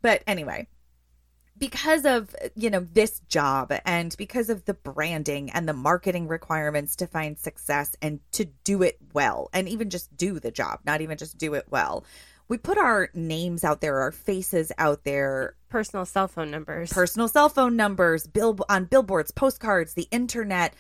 but 0.02 0.24
anyway 0.26 0.68
because 1.58 2.06
of 2.06 2.36
you 2.56 2.70
know 2.70 2.86
this 2.94 3.20
job 3.28 3.74
and 3.86 4.16
because 4.18 4.50
of 4.50 4.66
the 4.66 4.74
branding 4.74 5.50
and 5.52 5.68
the 5.68 5.74
marketing 5.74 6.28
requirements 6.28 6.96
to 6.98 7.08
find 7.08 7.38
success 7.38 7.96
and 8.02 8.20
to 8.32 8.46
do 8.64 8.82
it 8.84 8.98
well 9.14 9.50
and 9.54 9.68
even 9.68 9.90
just 9.90 10.16
do 10.16 10.40
the 10.40 10.52
job 10.52 10.80
not 10.86 11.02
even 11.02 11.18
just 11.18 11.38
do 11.38 11.54
it 11.54 11.66
well 11.70 12.06
we 12.50 12.58
put 12.58 12.78
our 12.78 13.10
names 13.14 13.64
out 13.64 13.82
there 13.82 14.00
our 14.00 14.12
faces 14.12 14.72
out 14.78 15.04
there. 15.04 15.56
Personal 15.70 16.06
cell 16.06 16.28
phone 16.28 16.50
numbers. 16.50 16.94
personal 16.94 17.28
cell 17.28 17.50
phone 17.50 17.76
numbers 17.76 18.26
bill 18.26 18.58
on 18.70 18.86
billboards 18.86 19.32
postcards 19.32 19.94
the 19.94 20.08
internet 20.12 20.74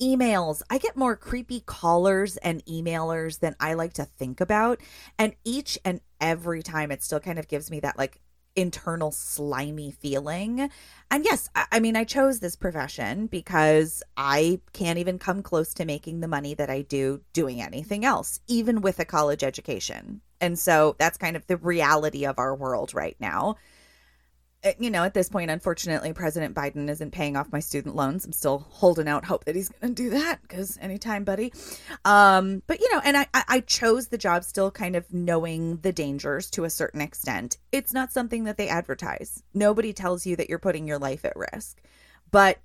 emails. 0.00 0.62
I 0.68 0.78
get 0.78 0.96
more 0.96 1.14
creepy 1.14 1.60
callers 1.60 2.36
and 2.38 2.64
emailers 2.66 3.38
than 3.38 3.54
i 3.60 3.74
like 3.74 3.92
to 3.94 4.04
think 4.04 4.40
about. 4.40 4.80
And 5.18 5.34
each 5.44 5.78
and 5.84 6.00
every 6.20 6.62
time 6.62 6.90
it 6.90 7.02
still 7.04 7.20
kind 7.20 7.38
of 7.38 7.46
gives 7.46 7.70
me 7.70 7.80
that 7.80 7.96
like 7.96 8.20
internal 8.56 9.10
slimy 9.10 9.90
feeling. 9.90 10.70
And 11.10 11.24
yes 11.24 11.48
I, 11.54 11.66
I 11.72 11.80
mean 11.80 11.96
i 11.96 12.04
chose 12.04 12.40
this 12.40 12.56
profession 12.56 13.26
because 13.26 14.02
i 14.16 14.60
can't 14.72 14.98
even 14.98 15.18
come 15.18 15.42
close 15.42 15.74
to 15.74 15.84
making 15.84 16.20
the 16.20 16.28
money 16.28 16.54
that 16.54 16.70
i 16.70 16.82
do 16.82 17.20
doing 17.32 17.60
anything 17.60 18.04
else 18.04 18.40
even 18.46 18.80
with 18.80 18.98
a 18.98 19.04
college 19.04 19.42
education. 19.42 20.20
And 20.40 20.58
so 20.58 20.96
that's 20.98 21.18
kind 21.18 21.36
of 21.36 21.46
the 21.46 21.56
reality 21.56 22.26
of 22.26 22.38
our 22.38 22.54
world 22.54 22.94
right 22.94 23.16
now 23.20 23.56
you 24.78 24.90
know, 24.90 25.02
at 25.02 25.14
this 25.14 25.28
point, 25.28 25.50
unfortunately, 25.50 26.12
President 26.12 26.54
Biden 26.54 26.88
isn't 26.88 27.10
paying 27.10 27.36
off 27.36 27.50
my 27.50 27.58
student 27.60 27.96
loans. 27.96 28.24
I'm 28.24 28.32
still 28.32 28.66
holding 28.70 29.08
out 29.08 29.24
hope 29.24 29.44
that 29.44 29.56
he's 29.56 29.68
going 29.68 29.94
to 29.94 30.02
do 30.02 30.10
that 30.10 30.40
because 30.42 30.78
anytime, 30.80 31.24
buddy. 31.24 31.52
Um, 32.04 32.62
but 32.66 32.80
you 32.80 32.92
know, 32.92 33.00
and 33.04 33.16
I, 33.16 33.26
I 33.34 33.44
I 33.48 33.60
chose 33.60 34.08
the 34.08 34.18
job 34.18 34.44
still 34.44 34.70
kind 34.70 34.94
of 34.94 35.12
knowing 35.12 35.78
the 35.78 35.92
dangers 35.92 36.48
to 36.50 36.64
a 36.64 36.70
certain 36.70 37.00
extent. 37.00 37.58
It's 37.72 37.92
not 37.92 38.12
something 38.12 38.44
that 38.44 38.56
they 38.56 38.68
advertise. 38.68 39.42
Nobody 39.52 39.92
tells 39.92 40.26
you 40.26 40.36
that 40.36 40.48
you're 40.48 40.58
putting 40.58 40.86
your 40.86 40.98
life 40.98 41.24
at 41.24 41.36
risk. 41.36 41.82
But 42.30 42.58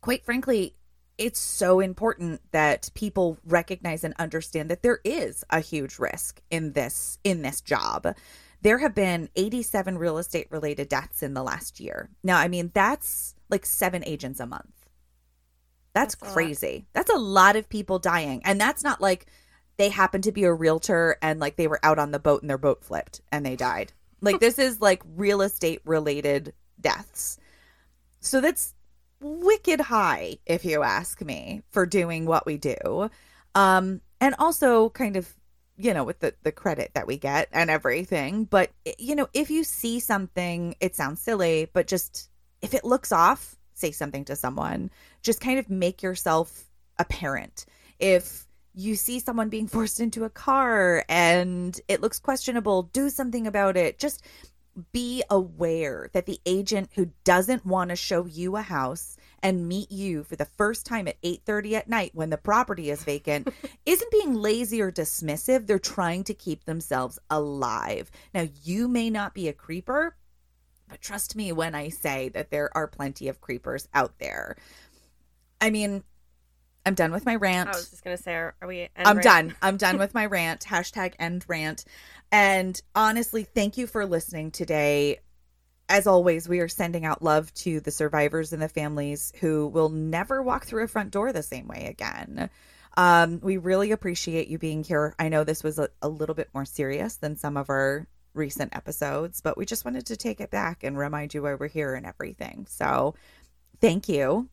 quite 0.00 0.24
frankly, 0.24 0.74
it's 1.18 1.40
so 1.40 1.80
important 1.80 2.40
that 2.52 2.90
people 2.94 3.38
recognize 3.44 4.04
and 4.04 4.14
understand 4.18 4.70
that 4.70 4.82
there 4.82 5.00
is 5.04 5.44
a 5.50 5.58
huge 5.58 5.98
risk 5.98 6.40
in 6.50 6.72
this 6.72 7.18
in 7.24 7.42
this 7.42 7.60
job 7.60 8.14
there 8.62 8.78
have 8.78 8.94
been 8.94 9.28
87 9.36 9.98
real 9.98 10.18
estate 10.18 10.48
related 10.50 10.88
deaths 10.88 11.22
in 11.22 11.34
the 11.34 11.42
last 11.42 11.80
year. 11.80 12.10
Now, 12.22 12.38
I 12.38 12.48
mean, 12.48 12.70
that's 12.74 13.34
like 13.48 13.64
seven 13.64 14.02
agents 14.04 14.40
a 14.40 14.46
month. 14.46 14.66
That's, 15.94 16.14
That's 16.14 16.30
a 16.30 16.34
crazy. 16.34 16.86
That's 16.92 17.10
a 17.10 17.18
lot 17.18 17.56
of 17.56 17.68
people 17.68 17.98
dying. 17.98 18.42
And 18.44 18.60
that's 18.60 18.84
not 18.84 19.00
like 19.00 19.26
they 19.78 19.88
happen 19.88 20.22
to 20.22 20.32
be 20.32 20.44
a 20.44 20.52
realtor 20.52 21.16
and 21.22 21.40
like 21.40 21.56
they 21.56 21.68
were 21.68 21.80
out 21.82 21.98
on 21.98 22.10
the 22.10 22.18
boat 22.18 22.42
and 22.42 22.50
their 22.50 22.58
boat 22.58 22.84
flipped 22.84 23.20
and 23.32 23.46
they 23.46 23.56
died. 23.56 23.92
Like, 24.20 24.40
this 24.40 24.58
is 24.58 24.80
like 24.80 25.02
real 25.14 25.40
estate 25.42 25.80
related 25.84 26.52
deaths. 26.80 27.38
So 28.20 28.40
that's 28.40 28.74
wicked 29.20 29.80
high, 29.80 30.38
if 30.46 30.64
you 30.64 30.82
ask 30.82 31.22
me, 31.22 31.62
for 31.70 31.86
doing 31.86 32.26
what 32.26 32.44
we 32.44 32.58
do. 32.58 33.10
Um, 33.54 34.00
and 34.20 34.34
also 34.38 34.90
kind 34.90 35.16
of 35.16 35.32
you 35.78 35.94
know 35.94 36.04
with 36.04 36.18
the 36.18 36.34
the 36.42 36.52
credit 36.52 36.90
that 36.94 37.06
we 37.06 37.16
get 37.16 37.48
and 37.52 37.70
everything 37.70 38.44
but 38.44 38.70
you 38.98 39.14
know 39.14 39.28
if 39.32 39.50
you 39.50 39.64
see 39.64 40.00
something 40.00 40.74
it 40.80 40.94
sounds 40.94 41.22
silly 41.22 41.68
but 41.72 41.86
just 41.86 42.28
if 42.60 42.74
it 42.74 42.84
looks 42.84 43.12
off 43.12 43.56
say 43.74 43.92
something 43.92 44.24
to 44.24 44.36
someone 44.36 44.90
just 45.22 45.40
kind 45.40 45.58
of 45.58 45.70
make 45.70 46.02
yourself 46.02 46.68
apparent. 46.98 47.64
if 47.98 48.46
you 48.74 48.96
see 48.96 49.20
someone 49.20 49.48
being 49.48 49.68
forced 49.76 50.00
into 50.00 50.24
a 50.24 50.30
car 50.30 51.04
and 51.08 51.80
it 51.88 52.00
looks 52.00 52.18
questionable 52.18 52.82
do 52.82 53.08
something 53.08 53.46
about 53.46 53.76
it 53.76 53.98
just 53.98 54.22
be 54.92 55.22
aware 55.30 56.08
that 56.12 56.26
the 56.26 56.40
agent 56.46 56.90
who 56.94 57.10
doesn't 57.24 57.66
want 57.66 57.90
to 57.90 57.96
show 57.96 58.26
you 58.26 58.56
a 58.56 58.62
house 58.62 59.16
and 59.42 59.68
meet 59.68 59.90
you 59.90 60.22
for 60.24 60.36
the 60.36 60.44
first 60.44 60.86
time 60.86 61.08
at 61.08 61.20
8:30 61.22 61.74
at 61.74 61.88
night 61.88 62.10
when 62.14 62.30
the 62.30 62.36
property 62.36 62.90
is 62.90 63.04
vacant 63.04 63.48
isn't 63.86 64.10
being 64.10 64.34
lazy 64.34 64.80
or 64.80 64.90
dismissive 64.92 65.66
they're 65.66 65.78
trying 65.78 66.24
to 66.24 66.34
keep 66.34 66.64
themselves 66.64 67.18
alive 67.30 68.10
now 68.34 68.46
you 68.64 68.88
may 68.88 69.10
not 69.10 69.34
be 69.34 69.48
a 69.48 69.52
creeper 69.52 70.16
but 70.88 71.00
trust 71.00 71.36
me 71.36 71.52
when 71.52 71.74
I 71.74 71.90
say 71.90 72.30
that 72.30 72.50
there 72.50 72.70
are 72.76 72.86
plenty 72.86 73.28
of 73.28 73.40
creepers 73.40 73.88
out 73.94 74.18
there 74.18 74.56
I 75.60 75.70
mean 75.70 76.02
I'm 76.86 76.94
done 76.94 77.12
with 77.12 77.26
my 77.26 77.36
rant 77.36 77.68
I 77.68 77.72
was 77.72 77.90
just 77.90 78.02
gonna 78.02 78.16
say, 78.16 78.34
are, 78.34 78.54
are 78.62 78.68
we? 78.68 78.80
end 78.80 78.90
I'm 78.96 79.16
rant? 79.16 79.24
done. 79.24 79.56
I'm 79.60 79.76
done 79.76 79.98
with 79.98 80.14
my 80.14 80.24
rant. 80.24 80.62
Hashtag 80.62 81.12
end 81.18 81.44
rant. 81.46 81.84
And 82.32 82.80
honestly, 82.94 83.42
thank 83.44 83.76
you 83.76 83.86
for 83.86 84.06
listening 84.06 84.50
today. 84.50 85.18
As 85.88 86.06
always, 86.06 86.48
we 86.48 86.60
are 86.60 86.68
sending 86.68 87.06
out 87.06 87.22
love 87.22 87.52
to 87.54 87.80
the 87.80 87.90
survivors 87.90 88.52
and 88.52 88.60
the 88.60 88.68
families 88.68 89.32
who 89.40 89.68
will 89.68 89.88
never 89.88 90.42
walk 90.42 90.66
through 90.66 90.84
a 90.84 90.88
front 90.88 91.10
door 91.10 91.32
the 91.32 91.42
same 91.42 91.66
way 91.66 91.86
again. 91.86 92.50
Um, 92.96 93.40
we 93.42 93.56
really 93.56 93.92
appreciate 93.92 94.48
you 94.48 94.58
being 94.58 94.84
here. 94.84 95.14
I 95.18 95.28
know 95.28 95.44
this 95.44 95.62
was 95.62 95.78
a, 95.78 95.88
a 96.02 96.08
little 96.08 96.34
bit 96.34 96.50
more 96.52 96.64
serious 96.64 97.16
than 97.16 97.36
some 97.36 97.56
of 97.56 97.70
our 97.70 98.06
recent 98.34 98.76
episodes, 98.76 99.40
but 99.40 99.56
we 99.56 99.64
just 99.64 99.84
wanted 99.84 100.06
to 100.06 100.16
take 100.16 100.40
it 100.40 100.50
back 100.50 100.84
and 100.84 100.98
remind 100.98 101.32
you 101.32 101.42
why 101.42 101.54
we're 101.54 101.68
here 101.68 101.94
and 101.94 102.04
everything. 102.04 102.66
So 102.68 103.14
thank 103.80 104.08
you. 104.08 104.48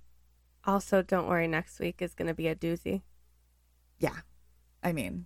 Also, 0.63 1.01
don't 1.01 1.27
worry. 1.27 1.47
Next 1.47 1.79
week 1.79 2.01
is 2.01 2.13
gonna 2.15 2.33
be 2.33 2.47
a 2.47 2.55
doozy. 2.55 3.01
Yeah. 3.99 4.15
I 4.83 4.93
mean, 4.93 5.25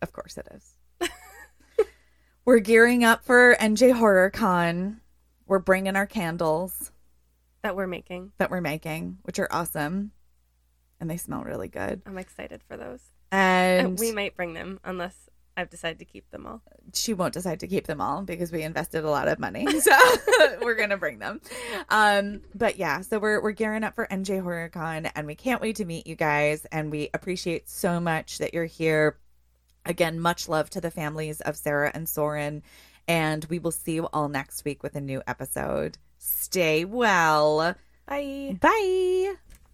of 0.00 0.12
course 0.12 0.38
it 0.38 0.48
is. 0.54 1.08
We're 2.44 2.60
gearing 2.60 3.04
up 3.04 3.24
for 3.24 3.56
NJ 3.60 3.92
Horror 3.92 4.30
Con. 4.30 5.00
We're 5.50 5.58
bringing 5.58 5.96
our 5.96 6.06
candles 6.06 6.92
that 7.62 7.74
we're 7.74 7.88
making. 7.88 8.30
that 8.38 8.52
we're 8.52 8.60
making, 8.60 9.18
which 9.22 9.40
are 9.40 9.48
awesome. 9.50 10.12
And 11.00 11.10
they 11.10 11.16
smell 11.16 11.42
really 11.42 11.66
good. 11.66 12.02
I'm 12.06 12.18
excited 12.18 12.62
for 12.68 12.76
those. 12.76 13.00
And 13.32 13.98
we 13.98 14.12
might 14.12 14.36
bring 14.36 14.54
them 14.54 14.78
unless 14.84 15.28
I've 15.56 15.68
decided 15.68 15.98
to 15.98 16.04
keep 16.04 16.30
them 16.30 16.46
all. 16.46 16.62
she 16.94 17.14
won't 17.14 17.34
decide 17.34 17.58
to 17.60 17.66
keep 17.66 17.88
them 17.88 18.00
all 18.00 18.22
because 18.22 18.52
we 18.52 18.62
invested 18.62 19.02
a 19.02 19.10
lot 19.10 19.26
of 19.26 19.40
money. 19.40 19.66
So 19.80 19.90
we're 20.62 20.76
gonna 20.76 20.96
bring 20.96 21.18
them. 21.18 21.40
Um, 21.88 22.42
but 22.54 22.76
yeah, 22.78 23.00
so 23.00 23.18
we're 23.18 23.42
we're 23.42 23.50
gearing 23.50 23.82
up 23.82 23.96
for 23.96 24.06
NJ 24.06 24.44
HorrorCon 24.44 25.10
and 25.16 25.26
we 25.26 25.34
can't 25.34 25.60
wait 25.60 25.76
to 25.76 25.84
meet 25.84 26.06
you 26.06 26.14
guys 26.14 26.64
and 26.70 26.92
we 26.92 27.10
appreciate 27.12 27.68
so 27.68 27.98
much 27.98 28.38
that 28.38 28.54
you're 28.54 28.66
here. 28.66 29.18
Again, 29.84 30.20
much 30.20 30.48
love 30.48 30.70
to 30.70 30.80
the 30.80 30.92
families 30.92 31.40
of 31.40 31.56
Sara 31.56 31.90
and 31.92 32.08
Soren, 32.08 32.62
and 33.08 33.44
we 33.46 33.58
will 33.58 33.70
see 33.70 33.94
you 33.94 34.08
all 34.12 34.28
next 34.28 34.64
week 34.64 34.82
with 34.82 34.94
a 34.94 35.00
new 35.00 35.22
episode. 35.26 35.98
Stay 36.18 36.84
well. 36.84 37.74
Bye. 38.06 38.58
Bye. 38.60 39.34